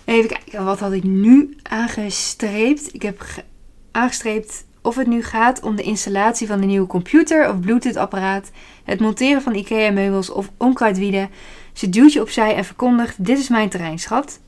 Even 0.05 0.29
kijken, 0.29 0.65
wat 0.65 0.79
had 0.79 0.91
ik 0.91 1.03
nu 1.03 1.57
aangestreept? 1.63 2.93
Ik 2.93 3.01
heb 3.01 3.43
aangestreept 3.91 4.65
of 4.81 4.95
het 4.95 5.07
nu 5.07 5.23
gaat 5.23 5.61
om 5.61 5.75
de 5.75 5.83
installatie 5.83 6.47
van 6.47 6.61
een 6.61 6.67
nieuwe 6.67 6.87
computer 6.87 7.49
of 7.49 7.59
Bluetooth-apparaat, 7.59 8.51
het 8.83 8.99
monteren 8.99 9.41
van 9.41 9.55
IKEA-meubels 9.55 10.29
of 10.29 10.51
onkruidwieden. 10.57 11.29
Ze 11.73 11.89
duwt 11.89 12.13
je 12.13 12.21
opzij 12.21 12.55
en 12.55 12.65
verkondigt: 12.65 13.25
Dit 13.25 13.37
is 13.37 13.49
mijn 13.49 13.69
terrein, 13.69 13.99
schat. 13.99 14.39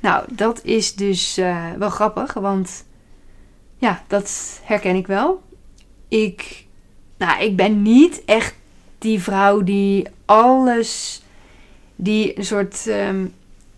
Nou, 0.00 0.24
dat 0.30 0.64
is 0.64 0.94
dus 0.94 1.38
uh, 1.38 1.70
wel 1.78 1.90
grappig, 1.90 2.32
want 2.32 2.84
ja, 3.78 4.04
dat 4.06 4.60
herken 4.64 4.96
ik 4.96 5.06
wel. 5.06 5.42
Ik, 6.08 6.66
nou, 7.18 7.42
ik 7.42 7.56
ben 7.56 7.82
niet 7.82 8.24
echt 8.24 8.54
die 9.02 9.22
vrouw 9.22 9.62
die 9.62 10.06
alles, 10.24 11.22
die 11.96 12.38
een 12.38 12.44
soort 12.44 12.86
um, 12.86 13.34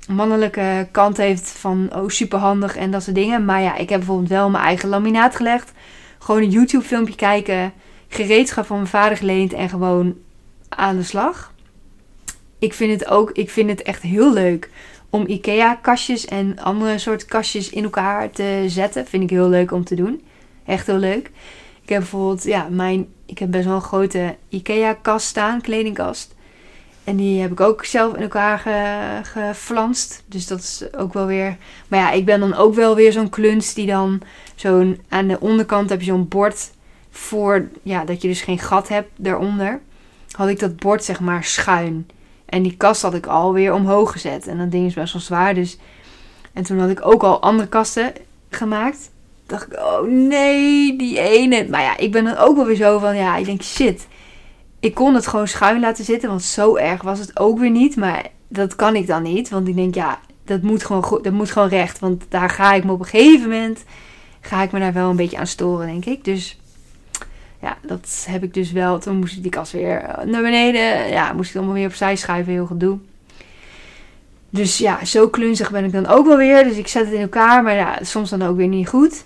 mannelijke 0.09 0.89
kant 0.91 1.17
heeft 1.17 1.51
van 1.51 1.91
oh 1.95 2.09
superhandig 2.09 2.77
en 2.77 2.91
dat 2.91 3.03
soort 3.03 3.17
dingen. 3.17 3.45
Maar 3.45 3.63
ja, 3.63 3.77
ik 3.77 3.89
heb 3.89 3.99
bijvoorbeeld 3.99 4.29
wel 4.29 4.51
mijn 4.51 4.65
eigen 4.65 4.89
laminaat 4.89 5.37
gelegd. 5.37 5.73
Gewoon 6.19 6.43
een 6.43 6.51
YouTube 6.51 6.85
filmpje 6.85 7.15
kijken, 7.15 7.73
gereedschap 8.09 8.67
van 8.67 8.77
mijn 8.77 8.89
vader 8.89 9.17
geleend 9.17 9.53
en 9.53 9.69
gewoon 9.69 10.17
aan 10.69 10.97
de 10.97 11.03
slag. 11.03 11.53
Ik 12.59 12.75
vind 12.75 13.01
het 13.01 13.09
ook, 13.09 13.31
ik 13.31 13.51
vind 13.51 13.71
het 13.71 13.83
echt 13.83 14.03
heel 14.03 14.33
leuk 14.33 14.71
om 15.11 15.27
IKEA 15.27 15.75
kastjes 15.75 16.25
en 16.25 16.59
andere 16.59 16.99
soort 16.99 17.25
kastjes 17.25 17.71
in 17.71 17.85
elkaar 17.85 18.31
te 18.31 18.65
zetten. 18.67 19.07
Vind 19.07 19.23
ik 19.23 19.31
heel 19.31 19.49
leuk 19.49 19.73
om 19.73 19.85
te 19.85 19.95
doen. 19.95 20.23
Echt 20.67 20.87
heel 20.87 20.97
leuk. 20.97 21.31
Ik 21.83 21.89
heb 21.89 21.99
bijvoorbeeld, 21.99 22.45
ja, 22.45 22.69
mijn, 22.71 23.07
ik 23.27 23.39
heb 23.39 23.51
best 23.51 23.65
wel 23.65 23.75
een 23.75 23.81
grote 23.81 24.37
IKEA-kast 24.49 25.27
staan, 25.27 25.61
kledingkast. 25.61 26.35
En 27.05 27.17
die 27.17 27.41
heb 27.41 27.51
ik 27.51 27.61
ook 27.61 27.85
zelf 27.85 28.15
in 28.15 28.23
elkaar 28.23 28.59
ge, 28.59 29.21
geflanst. 29.23 30.23
Dus 30.27 30.47
dat 30.47 30.59
is 30.59 30.85
ook 30.97 31.13
wel 31.13 31.27
weer. 31.27 31.57
Maar 31.89 31.99
ja, 31.99 32.11
ik 32.11 32.25
ben 32.25 32.41
dan 32.41 32.55
ook 32.55 32.75
wel 32.75 32.95
weer 32.95 33.13
zo'n 33.13 33.29
kluns 33.29 33.75
die 33.75 33.87
dan 33.87 34.21
zo'n. 34.55 35.01
Aan 35.09 35.29
de 35.29 35.41
onderkant 35.41 35.91
heb 35.91 36.01
je 36.01 36.07
zo'n 36.07 36.29
bord 36.29 36.71
voor. 37.11 37.69
Ja, 37.83 38.05
dat 38.05 38.23
je 38.23 38.29
dus 38.29 38.43
geen 38.43 38.59
gat 38.59 38.89
hebt 38.89 39.11
daaronder. 39.17 39.81
Had 40.31 40.49
ik 40.49 40.59
dat 40.59 40.77
bord 40.77 41.05
zeg 41.05 41.21
maar 41.21 41.45
schuin. 41.45 42.09
En 42.45 42.63
die 42.63 42.77
kast 42.77 43.03
had 43.03 43.15
ik 43.15 43.27
alweer 43.27 43.73
omhoog 43.73 44.13
gezet. 44.13 44.47
En 44.47 44.59
dat 44.59 44.71
ding 44.71 44.87
is 44.87 44.95
best 44.95 45.13
wel 45.13 45.23
zwaar. 45.23 45.55
Dus. 45.55 45.79
En 46.53 46.63
toen 46.63 46.79
had 46.79 46.91
ik 46.91 47.07
ook 47.07 47.23
al 47.23 47.41
andere 47.43 47.69
kasten 47.69 48.13
gemaakt. 48.51 49.11
Dacht 49.47 49.67
ik, 49.67 49.79
oh 49.79 50.09
nee, 50.09 50.97
die 50.97 51.19
ene. 51.19 51.67
Maar 51.71 51.83
ja, 51.83 51.97
ik 51.97 52.13
ben 52.13 52.25
dan 52.25 52.37
ook 52.37 52.57
wel 52.57 52.67
weer 52.67 52.77
zo 52.77 52.99
van. 52.99 53.17
Ja, 53.17 53.37
ik 53.37 53.45
denk 53.45 53.63
shit 53.63 54.07
ik 54.85 54.95
kon 54.95 55.15
het 55.15 55.27
gewoon 55.27 55.49
schuin 55.49 55.81
laten 55.81 56.05
zitten, 56.05 56.29
want 56.29 56.43
zo 56.43 56.77
erg 56.77 57.03
was 57.03 57.19
het 57.19 57.39
ook 57.39 57.59
weer 57.59 57.71
niet. 57.71 57.97
Maar 57.97 58.27
dat 58.49 58.77
kan 58.77 58.97
ik 58.97 59.07
dan 59.07 59.23
niet, 59.23 59.49
want 59.49 59.69
ik 59.69 59.75
denk, 59.75 59.95
ja, 59.95 60.21
dat 60.45 60.63
moet 60.63 60.85
gewoon, 60.85 61.19
dat 61.23 61.33
moet 61.33 61.51
gewoon 61.51 61.69
recht. 61.69 61.99
Want 61.99 62.25
daar 62.29 62.51
ga 62.51 62.73
ik 62.73 62.85
me 62.85 62.93
op 62.93 63.01
een 63.01 63.07
gegeven 63.07 63.49
moment, 63.49 63.85
ga 64.41 64.63
ik 64.63 64.73
me 64.73 64.79
daar 64.79 64.93
wel 64.93 65.11
een 65.11 65.17
beetje 65.17 65.39
aan 65.39 65.47
storen, 65.47 65.87
denk 65.87 66.05
ik. 66.05 66.25
Dus 66.25 66.59
ja, 67.61 67.77
dat 67.83 68.27
heb 68.29 68.43
ik 68.43 68.55
dus 68.55 68.73
wel. 68.73 68.99
Toen 68.99 69.17
moest 69.17 69.37
ik 69.37 69.43
die 69.43 69.51
kast 69.51 69.73
weer 69.73 69.97
eh, 69.97 70.25
naar 70.25 70.43
beneden. 70.43 71.09
Ja, 71.09 71.33
moest 71.33 71.51
ik 71.51 71.57
allemaal 71.57 71.75
weer 71.75 71.87
opzij 71.87 72.17
schuiven, 72.17 72.53
heel 72.53 72.67
gedoe. 72.67 72.99
Dus 74.51 74.79
ja, 74.79 75.05
zo 75.05 75.29
klunzig 75.29 75.71
ben 75.71 75.85
ik 75.85 75.93
dan 75.93 76.07
ook 76.07 76.27
wel 76.27 76.37
weer. 76.37 76.65
Dus 76.65 76.77
ik 76.77 76.89
zet 76.89 77.05
het 77.05 77.15
in 77.15 77.21
elkaar, 77.21 77.63
maar 77.63 77.75
ja, 77.75 77.99
soms 78.03 78.31
dan 78.31 78.43
ook 78.43 78.57
weer 78.57 78.69
niet 78.69 78.89
goed. 78.89 79.25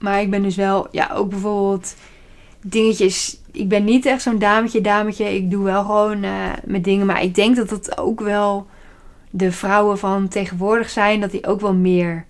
Maar 0.00 0.20
ik 0.20 0.30
ben 0.30 0.42
dus 0.42 0.56
wel, 0.56 0.88
ja, 0.90 1.10
ook 1.14 1.30
bijvoorbeeld 1.30 1.94
dingetjes 2.62 3.40
ik 3.52 3.68
ben 3.68 3.84
niet 3.84 4.06
echt 4.06 4.22
zo'n 4.22 4.38
dametje, 4.38 4.80
dametje. 4.80 5.34
Ik 5.34 5.50
doe 5.50 5.64
wel 5.64 5.84
gewoon 5.84 6.24
uh, 6.24 6.52
mijn 6.64 6.82
dingen. 6.82 7.06
Maar 7.06 7.22
ik 7.22 7.34
denk 7.34 7.56
dat 7.56 7.68
dat 7.68 7.98
ook 7.98 8.20
wel 8.20 8.66
de 9.30 9.52
vrouwen 9.52 9.98
van 9.98 10.28
tegenwoordig 10.28 10.90
zijn. 10.90 11.20
Dat 11.20 11.30
die 11.30 11.46
ook 11.46 11.60
wel 11.60 11.74
meer 11.74 12.24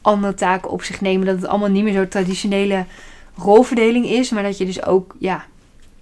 andere 0.00 0.34
taken 0.34 0.70
op 0.70 0.82
zich 0.82 1.00
nemen. 1.00 1.26
Dat 1.26 1.36
het 1.36 1.46
allemaal 1.46 1.68
niet 1.68 1.84
meer 1.84 1.92
zo 1.92 2.08
traditionele 2.08 2.84
rolverdeling 3.36 4.06
is. 4.06 4.30
Maar 4.30 4.42
dat 4.42 4.58
je 4.58 4.64
dus 4.64 4.84
ook, 4.84 5.14
ja, 5.18 5.44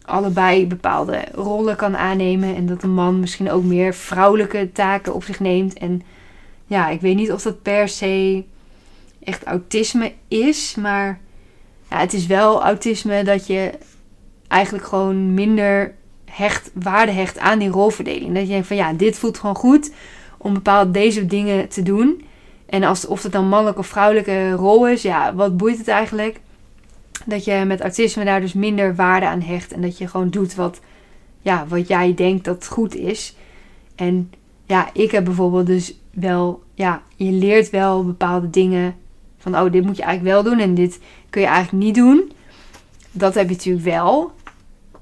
allebei 0.05 0.67
bepaalde 0.67 1.25
rollen 1.35 1.77
kan 1.77 1.97
aannemen. 1.97 2.57
En 2.57 2.67
dat 2.67 2.83
een 2.83 2.95
man 2.95 3.21
misschien 3.21 3.51
ook 3.51 3.65
meer 3.65 3.95
vrouwelijke 3.95 4.71
taken 4.73 5.15
op 5.15 5.25
zich 5.25 5.41
neemt. 5.41 5.75
En 5.79 6.03
ja, 6.67 6.89
ik 6.89 7.01
weet 7.01 7.17
niet 7.17 7.33
of 7.33 7.43
dat 7.43 7.63
per 7.63 7.89
se 7.89 8.45
echt 9.25 9.45
autisme 9.45 10.13
is. 10.29 10.75
Maar 10.75 11.21
ja, 11.91 11.99
het 11.99 12.13
is 12.13 12.27
wel 12.27 12.63
autisme 12.63 13.25
dat 13.25 13.47
je 13.47 13.73
eigenlijk 14.49 14.85
gewoon 14.85 15.35
minder 15.35 15.95
hecht, 16.25 16.71
waarde 16.75 17.13
hecht 17.13 17.39
aan 17.39 17.59
die 17.59 17.69
rolverdeling. 17.69 18.35
Dat 18.35 18.43
je 18.43 18.49
denkt 18.49 18.67
van 18.67 18.77
ja, 18.77 18.93
dit 18.93 19.19
voelt 19.19 19.39
gewoon 19.39 19.55
goed 19.55 19.93
om 20.39 20.55
bepaalde 20.55 20.91
deze 20.91 21.27
dingen 21.27 21.69
te 21.69 21.83
doen. 21.83 22.25
En 22.67 22.83
als, 22.83 23.07
of 23.07 23.23
het 23.23 23.33
dan 23.33 23.49
mannelijke 23.49 23.81
of 23.81 23.87
vrouwelijke 23.87 24.53
rol 24.53 24.89
is, 24.89 25.03
ja, 25.03 25.35
wat 25.35 25.57
boeit 25.57 25.79
het 25.79 25.89
eigenlijk? 25.89 26.41
Dat 27.27 27.45
je 27.45 27.65
met 27.67 27.81
autisme 27.81 28.25
daar 28.25 28.41
dus 28.41 28.53
minder 28.53 28.95
waarde 28.95 29.27
aan 29.27 29.41
hecht. 29.41 29.73
En 29.73 29.83
dat 29.83 29.99
je 29.99 30.09
gewoon 30.09 30.31
doet 30.31 30.55
wat, 30.55 30.81
ja, 31.41 31.67
wat 31.69 31.89
jij 31.89 32.15
denkt 32.15 32.45
dat 32.45 32.67
goed 32.69 32.95
is. 32.95 33.37
En 33.95 34.33
ja, 34.67 34.91
ik 34.93 35.11
heb 35.11 35.25
bijvoorbeeld 35.25 35.67
dus 35.67 35.95
wel, 36.11 36.63
ja, 36.75 37.03
je 37.17 37.31
leert 37.31 37.71
wel 37.71 38.05
bepaalde 38.05 38.51
dingen. 38.51 38.95
Van, 39.43 39.59
oh, 39.59 39.73
dit 39.73 39.85
moet 39.85 39.97
je 39.97 40.03
eigenlijk 40.03 40.35
wel 40.35 40.43
doen 40.43 40.63
en 40.63 40.75
dit 40.75 41.01
kun 41.31 41.41
je 41.41 41.47
eigenlijk 41.47 41.85
niet 41.85 41.95
doen. 41.95 42.33
Dat 43.11 43.35
heb 43.35 43.49
je 43.49 43.55
natuurlijk 43.55 43.85
wel. 43.85 44.33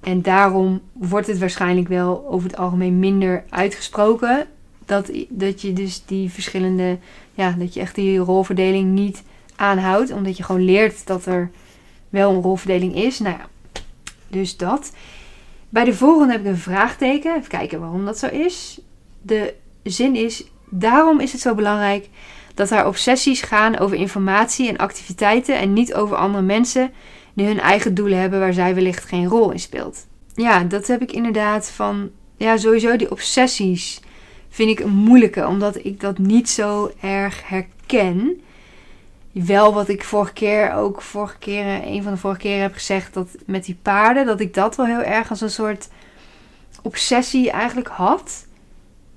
En 0.00 0.22
daarom 0.22 0.80
wordt 0.92 1.26
het 1.26 1.38
waarschijnlijk 1.38 1.88
wel 1.88 2.26
over 2.28 2.48
het 2.48 2.58
algemeen 2.58 2.98
minder 2.98 3.44
uitgesproken. 3.50 4.46
Dat, 4.84 5.10
dat 5.28 5.62
je 5.62 5.72
dus 5.72 6.04
die 6.04 6.30
verschillende, 6.30 6.98
ja, 7.34 7.54
dat 7.58 7.74
je 7.74 7.80
echt 7.80 7.94
die 7.94 8.18
rolverdeling 8.18 8.92
niet 8.92 9.22
aanhoudt. 9.56 10.12
Omdat 10.12 10.36
je 10.36 10.42
gewoon 10.42 10.64
leert 10.64 11.06
dat 11.06 11.26
er 11.26 11.50
wel 12.08 12.34
een 12.34 12.42
rolverdeling 12.42 12.94
is. 12.94 13.18
Nou 13.18 13.36
ja, 13.36 13.48
dus 14.28 14.56
dat. 14.56 14.92
Bij 15.68 15.84
de 15.84 15.94
volgende 15.94 16.32
heb 16.32 16.40
ik 16.40 16.46
een 16.46 16.56
vraagteken. 16.56 17.36
Even 17.36 17.48
kijken 17.48 17.80
waarom 17.80 18.04
dat 18.04 18.18
zo 18.18 18.26
is. 18.26 18.80
De 19.22 19.54
zin 19.82 20.16
is: 20.16 20.44
daarom 20.70 21.20
is 21.20 21.32
het 21.32 21.40
zo 21.40 21.54
belangrijk 21.54 22.08
dat 22.60 22.70
haar 22.70 22.86
obsessies 22.86 23.42
gaan 23.42 23.78
over 23.78 23.96
informatie 23.96 24.68
en 24.68 24.76
activiteiten 24.76 25.58
en 25.58 25.72
niet 25.72 25.94
over 25.94 26.16
andere 26.16 26.42
mensen 26.42 26.92
die 27.34 27.46
hun 27.46 27.60
eigen 27.60 27.94
doelen 27.94 28.18
hebben 28.18 28.40
waar 28.40 28.52
zij 28.52 28.74
wellicht 28.74 29.04
geen 29.04 29.26
rol 29.26 29.50
in 29.50 29.60
speelt. 29.60 30.06
Ja, 30.34 30.64
dat 30.64 30.86
heb 30.86 31.02
ik 31.02 31.12
inderdaad 31.12 31.70
van. 31.70 32.10
Ja, 32.36 32.56
sowieso 32.56 32.96
die 32.96 33.10
obsessies 33.10 34.00
vind 34.48 34.70
ik 34.70 34.80
een 34.80 34.94
moeilijke, 34.94 35.46
omdat 35.46 35.84
ik 35.84 36.00
dat 36.00 36.18
niet 36.18 36.48
zo 36.48 36.90
erg 37.00 37.48
herken. 37.48 38.40
Wel 39.32 39.74
wat 39.74 39.88
ik 39.88 40.04
vorige 40.04 40.32
keer 40.32 40.72
ook, 40.72 41.02
vorige 41.02 41.38
keren, 41.38 41.86
een 41.86 42.02
van 42.02 42.12
de 42.12 42.18
vorige 42.18 42.40
keren 42.40 42.62
heb 42.62 42.74
gezegd, 42.74 43.14
dat 43.14 43.28
met 43.46 43.64
die 43.64 43.78
paarden, 43.82 44.26
dat 44.26 44.40
ik 44.40 44.54
dat 44.54 44.76
wel 44.76 44.86
heel 44.86 45.02
erg 45.02 45.30
als 45.30 45.40
een 45.40 45.50
soort 45.50 45.88
obsessie 46.82 47.50
eigenlijk 47.50 47.88
had. 47.88 48.46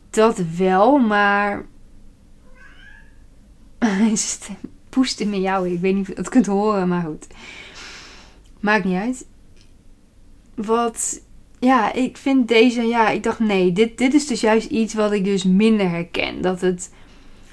Dat 0.09 0.37
wel, 0.57 0.97
maar. 0.97 1.65
Poest 4.89 5.19
in 5.19 5.41
jou. 5.41 5.69
Ik 5.69 5.79
weet 5.79 5.93
niet 5.93 6.01
of 6.01 6.07
je 6.07 6.13
het 6.15 6.29
kunt 6.29 6.45
horen, 6.45 6.87
maar 6.87 7.01
goed. 7.01 7.27
Maakt 8.59 8.83
niet 8.83 8.97
uit. 8.97 9.25
Wat, 10.55 11.21
ja, 11.59 11.93
ik 11.93 12.17
vind 12.17 12.47
deze, 12.47 12.81
ja, 12.81 13.09
ik 13.09 13.23
dacht 13.23 13.39
nee, 13.39 13.71
dit, 13.71 13.97
dit 13.97 14.13
is 14.13 14.27
dus 14.27 14.41
juist 14.41 14.69
iets 14.69 14.93
wat 14.93 15.11
ik 15.11 15.23
dus 15.23 15.43
minder 15.43 15.89
herken. 15.89 16.41
Dat 16.41 16.61
het 16.61 16.91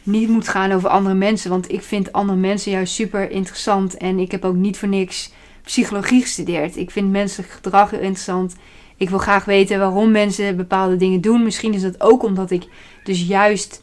niet 0.02 0.28
moet 0.28 0.48
gaan 0.48 0.72
over 0.72 0.88
andere 0.88 1.14
mensen. 1.14 1.50
Want 1.50 1.72
ik 1.72 1.82
vind 1.82 2.12
andere 2.12 2.38
mensen 2.38 2.72
juist 2.72 2.94
super 2.94 3.30
interessant. 3.30 3.96
En 3.96 4.18
ik 4.18 4.30
heb 4.30 4.44
ook 4.44 4.54
niet 4.54 4.78
voor 4.78 4.88
niks 4.88 5.32
psychologie 5.62 6.20
gestudeerd. 6.20 6.76
Ik 6.76 6.90
vind 6.90 7.10
menselijk 7.10 7.50
gedrag 7.50 7.90
heel 7.90 8.00
interessant. 8.00 8.56
Ik 8.96 9.10
wil 9.10 9.18
graag 9.18 9.44
weten 9.44 9.78
waarom 9.78 10.10
mensen 10.10 10.56
bepaalde 10.56 10.96
dingen 10.96 11.20
doen. 11.20 11.42
Misschien 11.42 11.74
is 11.74 11.82
dat 11.82 12.00
ook 12.00 12.22
omdat 12.22 12.50
ik 12.50 12.64
dus 13.04 13.22
juist. 13.22 13.82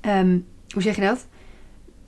Ehm, 0.00 0.38
hoe 0.72 0.82
zeg 0.82 0.94
je 0.94 1.00
dat? 1.00 1.26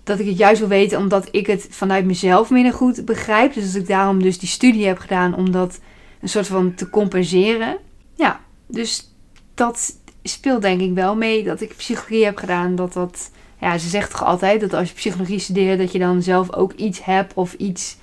dat 0.05 0.19
ik 0.19 0.27
het 0.27 0.39
juist 0.39 0.61
wil 0.61 0.69
weten 0.69 0.99
omdat 0.99 1.29
ik 1.31 1.47
het 1.47 1.67
vanuit 1.71 2.05
mezelf 2.05 2.51
minder 2.51 2.73
goed 2.73 3.05
begrijp. 3.05 3.55
Dus 3.55 3.73
dat 3.73 3.83
ik 3.83 3.89
daarom 3.89 4.23
dus 4.23 4.39
die 4.39 4.49
studie 4.49 4.87
heb 4.87 4.99
gedaan 4.99 5.35
om 5.35 5.51
dat 5.51 5.81
een 6.21 6.29
soort 6.29 6.47
van 6.47 6.75
te 6.75 6.91
compenseren. 6.91 7.77
Ja, 8.15 8.41
dus 8.67 9.15
dat 9.55 9.97
speelt 10.23 10.63
denk 10.63 10.81
ik 10.81 10.95
wel 10.95 11.17
mee 11.17 11.45
dat 11.45 11.61
ik 11.61 11.77
psychologie 11.77 12.25
heb 12.25 12.37
gedaan. 12.37 12.75
Dat 12.75 12.93
dat, 12.93 13.31
ja, 13.61 13.79
ze 13.79 13.89
zegt 13.89 14.11
toch 14.11 14.25
altijd 14.25 14.61
dat 14.61 14.73
als 14.75 14.89
je 14.89 14.95
psychologie 14.95 15.39
studeert, 15.39 15.79
dat 15.79 15.93
je 15.93 15.99
dan 15.99 16.23
zelf 16.23 16.53
ook 16.53 16.73
iets 16.73 17.05
hebt 17.05 17.35
of 17.35 17.53
iets, 17.53 17.97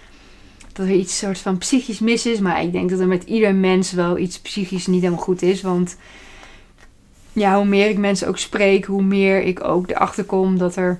dat 0.73 0.85
er 0.85 0.93
iets 0.93 1.17
soort 1.17 1.39
van 1.39 1.57
psychisch 1.57 1.99
mis 1.99 2.25
is. 2.25 2.39
Maar 2.39 2.63
ik 2.63 2.71
denk 2.71 2.89
dat 2.89 2.99
er 2.99 3.07
met 3.07 3.23
ieder 3.23 3.55
mens 3.55 3.91
wel 3.91 4.17
iets 4.17 4.39
psychisch 4.39 4.87
niet 4.87 5.01
helemaal 5.01 5.23
goed 5.23 5.41
is. 5.41 5.61
Want 5.61 5.97
ja, 7.33 7.55
hoe 7.55 7.65
meer 7.65 7.89
ik 7.89 7.97
mensen 7.97 8.27
ook 8.27 8.37
spreek, 8.37 8.85
hoe 8.85 9.03
meer 9.03 9.41
ik 9.41 9.63
ook 9.63 9.89
erachter 9.89 10.23
kom 10.23 10.57
dat 10.57 10.75
er 10.75 10.99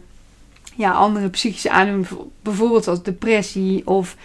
ja, 0.75 0.91
andere 0.91 1.29
psychische 1.29 1.69
aandoeningen, 1.69 2.31
bijvoorbeeld 2.41 2.87
als 2.87 3.03
depressie 3.03 3.87
of 3.87 4.15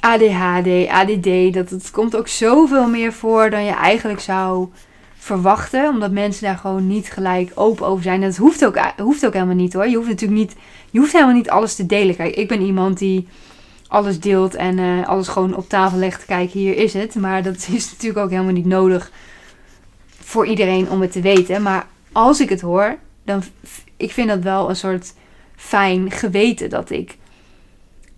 ADHD, 0.00 0.88
ADD, 0.88 1.54
dat 1.54 1.70
het 1.70 1.90
komt 1.90 2.16
ook 2.16 2.28
zoveel 2.28 2.88
meer 2.88 3.12
voor 3.12 3.50
dan 3.50 3.64
je 3.64 3.72
eigenlijk 3.72 4.20
zou 4.20 4.68
verwachten. 5.16 5.88
Omdat 5.88 6.10
mensen 6.10 6.44
daar 6.44 6.56
gewoon 6.56 6.86
niet 6.86 7.10
gelijk 7.10 7.52
open 7.54 7.86
over 7.86 8.02
zijn. 8.02 8.22
En 8.22 8.28
dat 8.28 8.36
hoeft 8.36 8.64
ook, 8.64 8.78
hoeft 8.96 9.26
ook 9.26 9.32
helemaal 9.32 9.54
niet 9.54 9.72
hoor. 9.72 9.88
Je 9.88 9.96
hoeft 9.96 10.08
natuurlijk 10.08 10.40
niet, 10.40 10.56
je 10.90 10.98
hoeft 10.98 11.12
helemaal 11.12 11.34
niet 11.34 11.50
alles 11.50 11.74
te 11.74 11.86
delen. 11.86 12.16
Kijk, 12.16 12.34
ik 12.34 12.48
ben 12.48 12.60
iemand 12.60 12.98
die 12.98 13.28
alles 13.88 14.20
deelt 14.20 14.54
en 14.54 14.78
uh, 14.78 15.08
alles 15.08 15.28
gewoon 15.28 15.54
op 15.54 15.68
tafel 15.68 15.98
legt. 15.98 16.24
Kijk, 16.24 16.50
hier 16.50 16.76
is 16.76 16.92
het. 16.92 17.14
Maar 17.14 17.42
dat 17.42 17.68
is 17.72 17.90
natuurlijk 17.92 18.24
ook 18.24 18.30
helemaal 18.30 18.52
niet 18.52 18.66
nodig 18.66 19.10
voor 20.26 20.46
iedereen 20.46 20.90
om 20.90 21.00
het 21.00 21.12
te 21.12 21.20
weten. 21.20 21.62
Maar 21.62 21.86
als 22.12 22.40
ik 22.40 22.48
het 22.48 22.60
hoor, 22.60 22.96
dan 23.24 23.42
ik 23.96 24.12
vind 24.12 24.28
dat 24.28 24.42
wel 24.42 24.68
een 24.68 24.76
soort 24.76 25.14
fijn 25.56 26.10
geweten 26.10 26.70
dat 26.70 26.90
ik. 26.90 27.16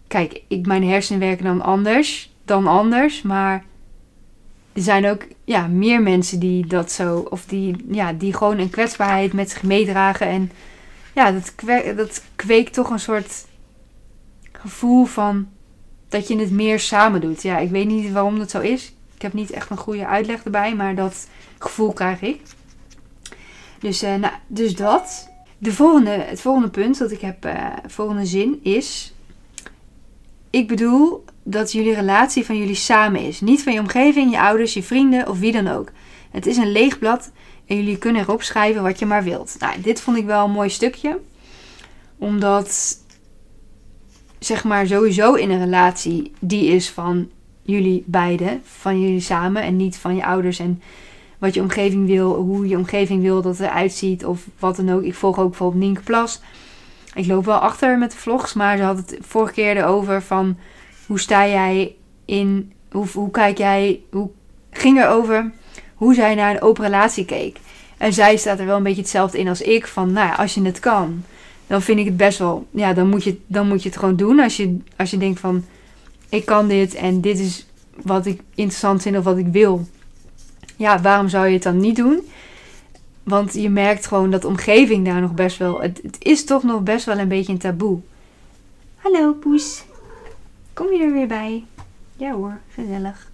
Kijk, 0.07 0.43
ik, 0.49 0.67
mijn 0.67 0.85
hersenen 0.85 1.21
werken 1.21 1.45
dan 1.45 1.63
anders 1.63 2.33
dan 2.45 2.67
anders. 2.67 3.23
Maar 3.23 3.65
er 4.73 4.83
zijn 4.83 5.07
ook 5.07 5.27
ja, 5.45 5.67
meer 5.67 6.03
mensen 6.03 6.39
die 6.41 6.67
dat 6.67 6.93
zo. 6.93 7.19
Of 7.19 7.45
die, 7.45 7.85
ja, 7.91 8.13
die 8.13 8.33
gewoon 8.33 8.59
een 8.59 8.71
kwetsbaarheid 8.71 9.33
met 9.33 9.51
zich 9.51 9.63
meedragen. 9.63 10.27
En 10.27 10.51
ja, 11.15 11.33
dat, 11.33 11.53
dat 11.97 12.23
kweekt 12.37 12.73
toch 12.73 12.91
een 12.91 13.01
soort 13.01 13.47
gevoel 14.53 15.05
van 15.05 15.49
dat 16.09 16.29
je 16.29 16.39
het 16.39 16.51
meer 16.51 16.81
samen 16.81 17.21
doet. 17.21 17.43
Ja, 17.43 17.59
ik 17.59 17.71
weet 17.71 17.87
niet 17.87 18.13
waarom 18.13 18.39
dat 18.39 18.51
zo 18.51 18.61
is. 18.61 18.93
Ik 19.15 19.23
heb 19.23 19.33
niet 19.33 19.51
echt 19.51 19.71
een 19.71 19.77
goede 19.77 20.07
uitleg 20.07 20.45
erbij, 20.45 20.75
maar 20.75 20.95
dat 20.95 21.27
gevoel 21.59 21.93
krijg 21.93 22.21
ik. 22.21 22.41
Dus, 23.81 24.03
uh, 24.03 24.15
nou, 24.15 24.33
dus 24.47 24.77
dat. 24.77 25.29
De 25.59 25.73
volgende, 25.73 26.11
het 26.11 26.41
volgende 26.41 26.69
punt 26.69 26.99
dat 26.99 27.11
ik 27.11 27.21
heb, 27.21 27.47
uh, 27.47 27.67
volgende 27.87 28.27
zin 28.27 28.61
is: 28.63 29.15
Ik 30.51 30.69
bedoel 30.69 31.25
dat 31.43 31.73
jullie 31.73 31.95
relatie 31.95 32.45
van 32.45 32.59
jullie 32.59 32.75
samen 32.75 33.21
is. 33.21 33.41
Niet 33.41 33.63
van 33.63 33.73
je 33.73 33.81
omgeving, 33.81 34.31
je 34.31 34.41
ouders, 34.41 34.75
je 34.75 34.83
vrienden 34.83 35.29
of 35.29 35.39
wie 35.39 35.53
dan 35.53 35.69
ook. 35.69 35.93
Het 36.31 36.47
is 36.47 36.57
een 36.57 36.73
leeg 36.73 36.99
blad 36.99 37.31
en 37.67 37.77
jullie 37.77 37.99
kunnen 37.99 38.23
erop 38.23 38.43
schrijven 38.43 38.83
wat 38.83 38.99
je 38.99 39.07
maar 39.07 39.25
wilt. 39.25 39.57
Nou, 39.59 39.81
dit 39.81 40.01
vond 40.01 40.17
ik 40.17 40.25
wel 40.25 40.45
een 40.45 40.51
mooi 40.51 40.71
stukje. 40.71 41.21
Omdat, 42.19 42.97
zeg 44.39 44.65
maar, 44.65 44.87
sowieso 44.87 45.35
in 45.35 45.51
een 45.51 45.65
relatie 45.65 46.33
die 46.41 46.67
is 46.67 46.91
van 46.91 47.31
jullie 47.63 48.03
beiden, 48.07 48.61
van 48.65 49.01
jullie 49.01 49.21
samen 49.21 49.63
en 49.63 49.77
niet 49.77 49.97
van 49.97 50.17
je 50.17 50.25
ouders 50.25 50.59
en 50.59 50.83
wat 51.39 51.55
je 51.55 51.61
omgeving 51.61 52.07
wil, 52.07 52.35
hoe 52.35 52.69
je 52.69 52.77
omgeving 52.77 53.23
wil 53.23 53.43
dat 53.43 53.59
het 53.59 53.67
eruit 53.67 53.93
ziet 53.93 54.25
of 54.25 54.47
wat 54.59 54.77
dan 54.77 54.91
ook. 54.91 55.03
Ik 55.03 55.15
volg 55.15 55.39
ook 55.39 55.49
bijvoorbeeld 55.49 55.83
Nienke 55.83 56.03
Plas. 56.03 56.41
Ik 57.15 57.27
loop 57.27 57.45
wel 57.45 57.59
achter 57.59 57.99
met 57.99 58.11
de 58.11 58.17
vlogs, 58.17 58.53
maar 58.53 58.77
ze 58.77 58.83
had 58.83 58.97
het 58.97 59.19
vorige 59.21 59.53
keer 59.53 59.77
erover 59.77 60.23
van 60.23 60.57
hoe 61.07 61.21
sta 61.21 61.47
jij 61.47 61.95
in, 62.25 62.73
hoe, 62.91 63.07
hoe 63.13 63.31
kijk 63.31 63.59
jij, 63.59 64.01
hoe 64.11 64.31
ging 64.71 64.99
er 64.99 65.09
over 65.09 65.53
hoe 65.99 66.15
zij 66.15 66.35
naar 66.35 66.51
een 66.51 66.63
open 66.63 66.85
relatie 66.85 67.25
keek. 67.25 67.59
En 67.97 68.13
zij 68.13 68.37
staat 68.37 68.59
er 68.59 68.67
wel 68.67 68.77
een 68.77 68.83
beetje 68.83 69.01
hetzelfde 69.01 69.39
in 69.39 69.49
als 69.49 69.63
ik. 69.63 69.87
Van, 69.87 70.13
nou 70.13 70.27
ja, 70.27 70.35
als 70.35 70.55
je 70.55 70.63
het 70.63 70.79
kan, 70.79 71.25
dan 71.67 71.83
vind 71.83 71.99
ik 71.99 72.05
het 72.05 72.17
best 72.17 72.39
wel... 72.39 72.67
Ja, 72.71 72.93
dan 72.93 73.09
moet 73.09 73.25
je, 73.25 73.39
dan 73.47 73.69
moet 73.69 73.83
je 73.83 73.89
het 73.89 73.99
gewoon 73.99 74.17
doen. 74.17 74.41
Als 74.41 74.57
je, 74.57 74.77
als 74.97 75.11
je 75.11 75.19
denkt 75.19 75.41
van, 75.41 75.65
ik 76.29 76.45
kan 76.45 76.69
dit 76.69 76.95
en 76.95 77.21
dit 77.21 77.39
is 77.39 77.67
wat 78.03 78.27
ik 78.27 78.41
interessant 78.55 79.03
vind 79.03 79.17
of 79.17 79.25
wat 79.25 79.39
ik 79.39 79.47
wil. 79.47 79.87
Ja, 80.79 81.01
waarom 81.01 81.29
zou 81.29 81.47
je 81.47 81.53
het 81.53 81.63
dan 81.63 81.81
niet 81.81 81.97
doen? 81.97 82.29
Want 83.23 83.55
je 83.55 83.71
merkt 83.71 84.07
gewoon 84.07 84.31
dat 84.31 84.43
de 84.43 84.49
omgeving 84.49 85.05
daar 85.05 85.21
nog 85.21 85.35
best 85.35 85.59
wel... 85.59 85.81
Het, 85.81 86.01
het 86.03 86.17
is 86.19 86.45
toch 86.45 86.63
nog 86.63 86.83
best 86.83 87.05
wel 87.05 87.19
een 87.19 87.29
beetje 87.29 87.53
een 87.53 87.59
taboe. 87.59 87.99
Hallo, 88.97 89.33
poes. 89.33 89.85
Kom 90.73 90.93
je 90.93 91.03
er 91.03 91.13
weer 91.13 91.27
bij? 91.27 91.65
Ja 92.17 92.33
hoor, 92.33 92.59
gezellig. 92.75 93.31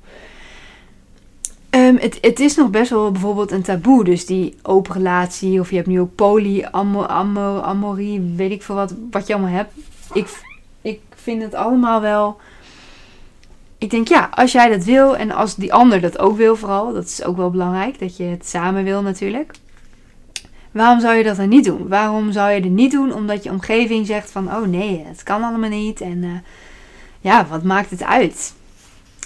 Um, 1.71 1.97
het, 1.97 2.19
het 2.21 2.41
is 2.41 2.57
nog 2.57 2.71
best 2.71 2.91
wel 2.91 3.11
bijvoorbeeld 3.11 3.51
een 3.51 3.63
taboe. 3.63 4.05
Dus 4.05 4.27
die 4.27 4.57
open 4.63 4.95
relatie. 4.95 5.61
Of 5.61 5.71
je 5.71 5.77
hebt 5.77 5.89
nu 5.89 6.01
ook 6.01 6.15
poly, 6.15 6.69
amor, 6.71 7.09
amorie. 7.63 8.33
Weet 8.37 8.51
ik 8.51 8.63
veel 8.63 8.75
wat, 8.75 8.95
wat 9.11 9.27
je 9.27 9.35
allemaal 9.35 9.53
hebt. 9.53 9.73
Ik, 10.13 10.41
ik 10.83 11.01
vind 11.15 11.43
het 11.43 11.55
allemaal 11.55 12.01
wel... 12.01 12.41
Ik 13.85 13.91
denk 13.91 14.09
ja, 14.09 14.29
als 14.35 14.53
jij 14.53 14.69
dat 14.69 14.85
wil. 14.85 15.17
En 15.17 15.31
als 15.31 15.55
die 15.55 15.73
ander 15.73 16.01
dat 16.01 16.19
ook 16.19 16.37
wil 16.37 16.57
vooral. 16.57 16.93
Dat 16.93 17.05
is 17.05 17.25
ook 17.25 17.37
wel 17.37 17.51
belangrijk. 17.51 17.99
Dat 17.99 18.17
je 18.17 18.25
het 18.25 18.47
samen 18.49 18.85
wil 18.85 19.03
natuurlijk. 19.03 19.53
Waarom 20.71 21.01
zou 21.01 21.15
je 21.15 21.25
dat 21.25 21.37
dan 21.37 21.49
niet 21.49 21.65
doen? 21.65 21.89
Waarom 21.89 22.33
zou 22.33 22.51
je 22.51 22.61
het 22.61 22.71
niet 22.71 22.91
doen? 22.91 23.15
Omdat 23.15 23.43
je 23.43 23.51
omgeving 23.51 24.07
zegt 24.07 24.31
van... 24.31 24.55
Oh 24.55 24.67
nee, 24.67 25.05
het 25.07 25.23
kan 25.23 25.43
allemaal 25.43 25.71
niet. 25.71 26.01
En 26.01 26.23
uh, 26.23 26.31
ja, 27.21 27.47
wat 27.47 27.63
maakt 27.63 27.91
het 27.91 28.03
uit? 28.03 28.55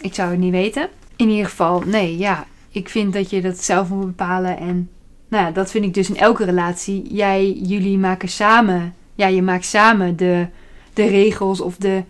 Ik 0.00 0.14
zou 0.14 0.30
het 0.30 0.38
niet 0.38 0.52
weten 0.52 0.88
in 1.18 1.28
ieder 1.28 1.48
geval, 1.48 1.82
nee, 1.86 2.18
ja. 2.18 2.46
Ik 2.70 2.88
vind 2.88 3.12
dat 3.12 3.30
je 3.30 3.40
dat 3.40 3.64
zelf 3.64 3.88
moet 3.88 4.06
bepalen. 4.06 4.58
En 4.58 4.90
nou 5.28 5.44
ja, 5.44 5.50
dat 5.50 5.70
vind 5.70 5.84
ik 5.84 5.94
dus 5.94 6.08
in 6.08 6.16
elke 6.16 6.44
relatie. 6.44 7.14
Jij, 7.14 7.52
jullie 7.52 7.98
maken 7.98 8.28
samen. 8.28 8.94
Ja, 9.14 9.26
je 9.26 9.42
maakt 9.42 9.64
samen 9.64 10.16
de, 10.16 10.46
de 10.92 11.06
regels 11.06 11.60
of 11.60 11.76
de. 11.76 12.02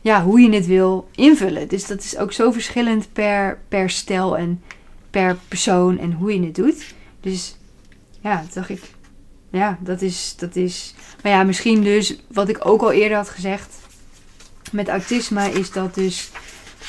Ja, 0.00 0.24
hoe 0.24 0.40
je 0.40 0.52
het 0.52 0.66
wil 0.66 1.08
invullen. 1.14 1.68
Dus 1.68 1.86
dat 1.86 2.02
is 2.02 2.16
ook 2.16 2.32
zo 2.32 2.50
verschillend 2.50 3.12
per, 3.12 3.58
per 3.68 3.90
stijl 3.90 4.36
en 4.36 4.62
per 5.10 5.36
persoon 5.48 5.98
en 5.98 6.12
hoe 6.12 6.34
je 6.34 6.46
het 6.46 6.54
doet. 6.54 6.94
Dus 7.20 7.56
ja, 8.20 8.44
dacht 8.52 8.68
ik. 8.68 8.82
Ja, 9.50 9.78
dat 9.80 10.02
is, 10.02 10.34
dat 10.36 10.56
is. 10.56 10.94
Maar 11.22 11.32
ja, 11.32 11.42
misschien 11.42 11.82
dus 11.82 12.16
wat 12.32 12.48
ik 12.48 12.66
ook 12.66 12.82
al 12.82 12.92
eerder 12.92 13.16
had 13.16 13.28
gezegd. 13.28 13.78
Met 14.72 14.88
autisme 14.88 15.50
is 15.50 15.72
dat 15.72 15.94
dus 15.94 16.30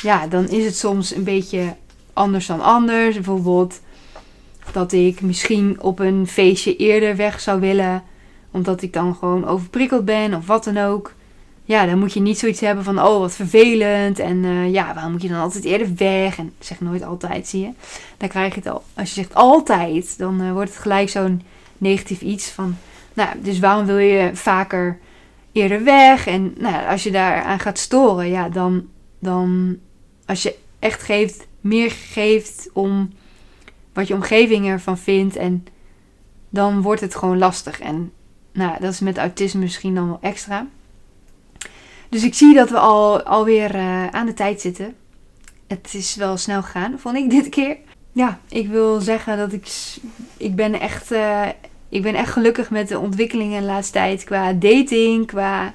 ja, 0.01 0.27
dan 0.27 0.49
is 0.49 0.65
het 0.65 0.77
soms 0.77 1.15
een 1.15 1.23
beetje 1.23 1.75
anders 2.13 2.45
dan 2.45 2.61
anders. 2.61 3.15
Bijvoorbeeld 3.15 3.79
dat 4.71 4.91
ik 4.91 5.21
misschien 5.21 5.81
op 5.81 5.99
een 5.99 6.27
feestje 6.27 6.75
eerder 6.75 7.15
weg 7.15 7.39
zou 7.39 7.59
willen, 7.59 8.03
omdat 8.51 8.81
ik 8.81 8.93
dan 8.93 9.15
gewoon 9.15 9.45
overprikkeld 9.45 10.05
ben 10.05 10.33
of 10.33 10.47
wat 10.47 10.63
dan 10.63 10.77
ook. 10.77 11.13
Ja, 11.71 11.85
dan 11.85 11.99
moet 11.99 12.13
je 12.13 12.19
niet 12.19 12.39
zoiets 12.39 12.59
hebben 12.59 12.83
van, 12.83 12.99
oh 13.01 13.19
wat 13.19 13.35
vervelend. 13.35 14.19
En 14.19 14.43
uh, 14.43 14.71
ja, 14.71 14.93
waarom 14.93 15.11
moet 15.11 15.21
je 15.21 15.27
dan 15.27 15.39
altijd 15.39 15.63
eerder 15.63 15.95
weg? 15.95 16.37
En 16.37 16.53
zeg 16.59 16.79
nooit 16.79 17.03
altijd, 17.03 17.47
zie 17.47 17.61
je. 17.61 17.71
Dan 18.17 18.29
krijg 18.29 18.53
je 18.53 18.59
het 18.59 18.69
al. 18.69 18.83
Als 18.93 19.09
je 19.09 19.15
zegt 19.21 19.33
altijd, 19.33 20.17
dan 20.17 20.41
uh, 20.41 20.51
wordt 20.51 20.69
het 20.69 20.79
gelijk 20.79 21.09
zo'n 21.09 21.41
negatief 21.77 22.21
iets 22.21 22.49
van. 22.49 22.77
Nou, 23.13 23.29
dus 23.41 23.59
waarom 23.59 23.85
wil 23.85 23.97
je 23.97 24.29
vaker 24.33 24.99
eerder 25.51 25.83
weg? 25.83 26.27
En 26.27 26.53
nou, 26.57 26.87
als 26.87 27.03
je 27.03 27.11
daaraan 27.11 27.59
gaat 27.59 27.77
storen, 27.77 28.29
ja, 28.29 28.49
dan 28.49 28.87
dan 29.19 29.77
als 30.25 30.43
je 30.43 30.55
echt 30.79 31.03
geeft, 31.03 31.47
meer 31.61 31.91
geeft 31.91 32.69
om 32.73 33.09
wat 33.93 34.07
je 34.07 34.13
omgeving 34.13 34.67
ervan 34.67 34.97
vindt. 34.97 35.35
En 35.35 35.65
dan 36.49 36.81
wordt 36.81 37.01
het 37.01 37.15
gewoon 37.15 37.37
lastig. 37.37 37.79
En 37.79 38.11
nou, 38.51 38.79
dat 38.79 38.91
is 38.91 38.99
met 38.99 39.17
autisme 39.17 39.61
misschien 39.61 39.95
dan 39.95 40.07
wel 40.07 40.19
extra. 40.21 40.67
Dus 42.11 42.23
ik 42.23 42.33
zie 42.33 42.53
dat 42.53 42.69
we 42.69 42.77
al, 42.77 43.23
alweer 43.23 43.75
uh, 43.75 44.07
aan 44.07 44.25
de 44.25 44.33
tijd 44.33 44.61
zitten. 44.61 44.95
Het 45.67 45.93
is 45.93 46.15
wel 46.15 46.37
snel 46.37 46.61
gegaan, 46.61 46.99
vond 46.99 47.17
ik 47.17 47.29
dit 47.39 47.49
keer. 47.49 47.77
Ja, 48.11 48.39
ik 48.49 48.67
wil 48.67 48.99
zeggen 48.99 49.37
dat 49.37 49.53
ik, 49.53 49.67
ik 50.37 50.55
ben 50.55 50.79
echt, 50.79 51.11
uh, 51.11 51.47
ik 51.89 52.01
ben 52.01 52.15
echt 52.15 52.31
gelukkig 52.31 52.69
met 52.69 52.87
de 52.87 52.99
ontwikkelingen 52.99 53.61
de 53.61 53.67
laatste 53.67 53.93
tijd. 53.93 54.23
Qua 54.23 54.53
dating, 54.53 55.27
qua 55.27 55.73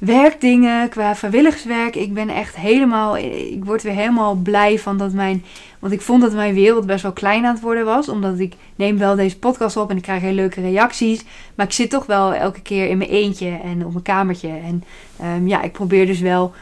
werkdingen, 0.00 0.88
qua 0.88 1.16
vrijwilligerswerk. 1.16 1.96
Ik 1.96 2.14
ben 2.14 2.28
echt 2.28 2.56
helemaal, 2.56 3.16
ik 3.16 3.64
word 3.64 3.82
weer 3.82 3.92
helemaal 3.92 4.34
blij 4.34 4.78
van 4.78 4.98
dat 4.98 5.12
mijn, 5.12 5.44
want 5.78 5.92
ik 5.92 6.00
vond 6.00 6.22
dat 6.22 6.32
mijn 6.32 6.54
wereld 6.54 6.86
best 6.86 7.02
wel 7.02 7.12
klein 7.12 7.44
aan 7.44 7.54
het 7.54 7.62
worden 7.62 7.84
was. 7.84 8.08
Omdat 8.08 8.38
ik 8.38 8.54
neem 8.76 8.98
wel 8.98 9.16
deze 9.16 9.38
podcast 9.38 9.76
op 9.76 9.90
en 9.90 9.96
ik 9.96 10.02
krijg 10.02 10.22
hele 10.22 10.34
leuke 10.34 10.60
reacties. 10.60 11.24
Maar 11.54 11.66
ik 11.66 11.72
zit 11.72 11.90
toch 11.90 12.06
wel 12.06 12.34
elke 12.34 12.60
keer 12.60 12.88
in 12.88 12.98
mijn 12.98 13.10
eentje 13.10 13.58
en 13.64 13.84
op 13.84 13.92
mijn 13.92 14.04
kamertje. 14.04 14.48
En 14.48 14.84
um, 15.36 15.48
ja, 15.48 15.62
ik 15.62 15.72
probeer 15.72 16.06
dus 16.06 16.20
wel 16.20 16.52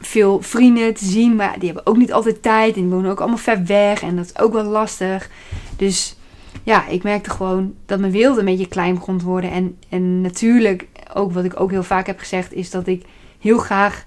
veel 0.00 0.42
vrienden 0.42 0.94
te 0.94 1.04
zien, 1.04 1.36
maar 1.36 1.54
die 1.58 1.66
hebben 1.66 1.86
ook 1.86 1.96
niet 1.96 2.12
altijd 2.12 2.42
tijd. 2.42 2.74
En 2.76 2.82
die 2.82 2.90
wonen 2.90 3.10
ook 3.10 3.20
allemaal 3.20 3.38
ver 3.38 3.64
weg 3.64 4.02
en 4.02 4.16
dat 4.16 4.24
is 4.24 4.38
ook 4.38 4.52
wel 4.52 4.64
lastig. 4.64 5.30
Dus 5.76 6.16
ja, 6.62 6.86
ik 6.86 7.02
merkte 7.02 7.30
gewoon 7.30 7.74
dat 7.86 8.00
mijn 8.00 8.12
wereld 8.12 8.38
een 8.38 8.44
beetje 8.44 8.68
klein 8.68 8.94
begon 8.94 9.18
te 9.18 9.24
worden. 9.24 9.50
En, 9.50 9.76
en 9.88 10.20
natuurlijk 10.20 10.86
ook 11.14 11.32
wat 11.32 11.44
ik 11.44 11.60
ook 11.60 11.70
heel 11.70 11.82
vaak 11.82 12.06
heb 12.06 12.18
gezegd, 12.18 12.52
is 12.52 12.70
dat 12.70 12.86
ik 12.86 13.04
heel 13.38 13.58
graag 13.58 14.04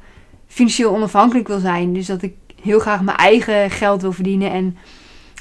financieel 0.47 0.95
onafhankelijk 0.95 1.47
wil 1.47 1.59
zijn. 1.59 1.93
Dus 1.93 2.05
dat 2.05 2.21
ik 2.21 2.33
heel 2.61 2.79
graag 2.79 3.01
mijn 3.01 3.17
eigen 3.17 3.71
geld 3.71 4.01
wil 4.01 4.11
verdienen. 4.11 4.51
En 4.51 4.77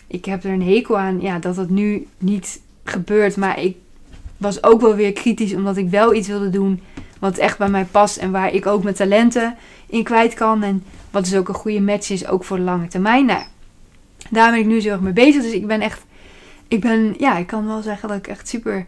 ik 0.07 0.25
heb 0.25 0.45
er 0.45 0.51
een 0.51 0.63
hekel 0.63 0.99
aan 0.99 1.21
ja, 1.21 1.39
dat 1.39 1.55
dat 1.55 1.69
nu 1.69 2.07
niet 2.19 2.61
gebeurt. 2.85 3.37
Maar 3.37 3.61
ik 3.61 3.77
was 4.37 4.65
ook 4.65 4.81
wel 4.81 4.95
weer 4.95 5.13
kritisch 5.13 5.55
omdat 5.55 5.77
ik 5.77 5.91
wel 5.91 6.15
iets 6.15 6.29
wilde 6.29 6.51
doen 6.51 6.81
wat 7.19 7.39
echt 7.39 7.59
bij 7.59 7.69
mij 7.69 7.85
past. 7.85 8.17
En 8.17 8.31
waar 8.31 8.55
ik 8.55 8.67
ook 8.67 8.83
mijn 8.83 8.95
talenten 8.95 9.57
in 9.87 10.03
kwijt 10.03 10.35
kan. 10.35 10.63
En 10.63 10.85
wat 11.11 11.25
dus 11.25 11.37
ook 11.37 11.49
een 11.49 11.55
goede 11.55 11.81
match 11.81 12.11
is, 12.11 12.27
ook 12.27 12.45
voor 12.45 12.57
de 12.57 12.63
lange 12.63 12.89
termijn. 12.89 13.27
Nou, 13.27 13.43
daar 14.31 14.51
ben 14.51 14.61
ik 14.61 14.67
nu 14.67 14.81
zo 14.81 14.89
erg 14.89 15.01
mee 15.01 15.13
bezig. 15.13 15.43
Dus 15.43 15.53
ik 15.53 15.67
ben 15.67 15.81
echt, 15.81 16.05
ik 16.73 16.81
ben, 16.81 17.15
ja, 17.19 17.37
ik 17.37 17.47
kan 17.47 17.67
wel 17.67 17.83
zeggen 17.83 18.09
dat 18.09 18.19
ik 18.19 18.27
echt 18.27 18.49
super 18.49 18.87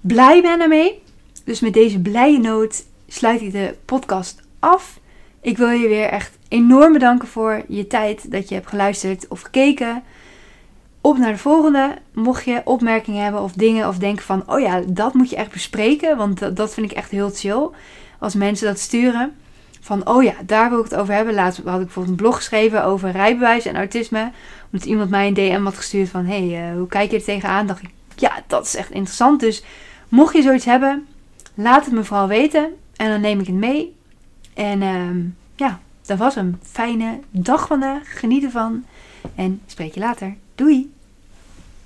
blij 0.00 0.42
ben 0.42 0.60
ermee. 0.60 1.02
Dus 1.44 1.60
met 1.60 1.72
deze 1.72 2.00
blije 2.00 2.38
noot 2.38 2.84
sluit 3.08 3.40
ik 3.40 3.52
de 3.52 3.76
podcast 3.84 4.42
af. 4.58 4.98
Ik 5.40 5.56
wil 5.56 5.68
je 5.68 5.88
weer 5.88 6.08
echt 6.08 6.38
enorm 6.48 6.92
bedanken 6.92 7.28
voor 7.28 7.62
je 7.68 7.86
tijd 7.86 8.30
dat 8.30 8.48
je 8.48 8.54
hebt 8.54 8.68
geluisterd 8.68 9.28
of 9.28 9.40
gekeken. 9.40 10.02
Op 11.00 11.18
naar 11.18 11.32
de 11.32 11.38
volgende. 11.38 11.94
Mocht 12.12 12.44
je 12.44 12.62
opmerkingen 12.64 13.22
hebben 13.22 13.42
of 13.42 13.52
dingen 13.52 13.88
of 13.88 13.98
denken 13.98 14.24
van, 14.24 14.42
oh 14.46 14.60
ja, 14.60 14.80
dat 14.86 15.14
moet 15.14 15.30
je 15.30 15.36
echt 15.36 15.52
bespreken, 15.52 16.16
want 16.16 16.56
dat, 16.56 16.74
vind 16.74 16.90
ik 16.90 16.96
echt 16.96 17.10
heel 17.10 17.30
chill. 17.30 17.68
Als 18.18 18.34
mensen 18.34 18.66
dat 18.66 18.78
sturen 18.78 19.34
van, 19.84 20.08
oh 20.08 20.22
ja, 20.22 20.34
daar 20.46 20.70
wil 20.70 20.78
ik 20.78 20.84
het 20.90 20.94
over 20.94 21.14
hebben. 21.14 21.34
Laatst 21.34 21.60
had 21.64 21.78
ik 21.78 21.84
bijvoorbeeld 21.84 22.18
een 22.18 22.22
blog 22.22 22.36
geschreven 22.36 22.84
over 22.84 23.10
rijbewijs 23.10 23.64
en 23.64 23.76
autisme. 23.76 24.30
Omdat 24.72 24.88
iemand 24.88 25.10
mij 25.10 25.26
een 25.26 25.34
DM 25.34 25.62
had 25.64 25.76
gestuurd 25.76 26.08
van, 26.08 26.24
hey, 26.26 26.70
uh, 26.70 26.76
hoe 26.76 26.88
kijk 26.88 27.10
je 27.10 27.16
er 27.16 27.24
tegenaan? 27.24 27.66
Dacht 27.66 27.82
ik, 27.82 27.90
ja, 28.16 28.32
dat 28.46 28.66
is 28.66 28.76
echt 28.76 28.90
interessant. 28.90 29.40
Dus 29.40 29.64
mocht 30.08 30.34
je 30.34 30.42
zoiets 30.42 30.64
hebben, 30.64 31.06
Laat 31.54 31.84
het 31.84 31.94
me 31.94 32.04
vooral 32.04 32.28
weten 32.28 32.76
en 32.96 33.10
dan 33.10 33.20
neem 33.20 33.40
ik 33.40 33.46
het 33.46 33.56
mee. 33.56 33.96
En 34.54 34.80
uh, 34.82 35.32
ja, 35.56 35.80
dat 36.02 36.18
was 36.18 36.36
een 36.36 36.58
fijne 36.62 37.20
dag 37.30 37.66
vandaag. 37.66 38.18
Geniet 38.18 38.44
ervan 38.44 38.84
en 39.34 39.60
spreek 39.66 39.94
je 39.94 40.00
later. 40.00 40.34
Doei! 40.54 40.93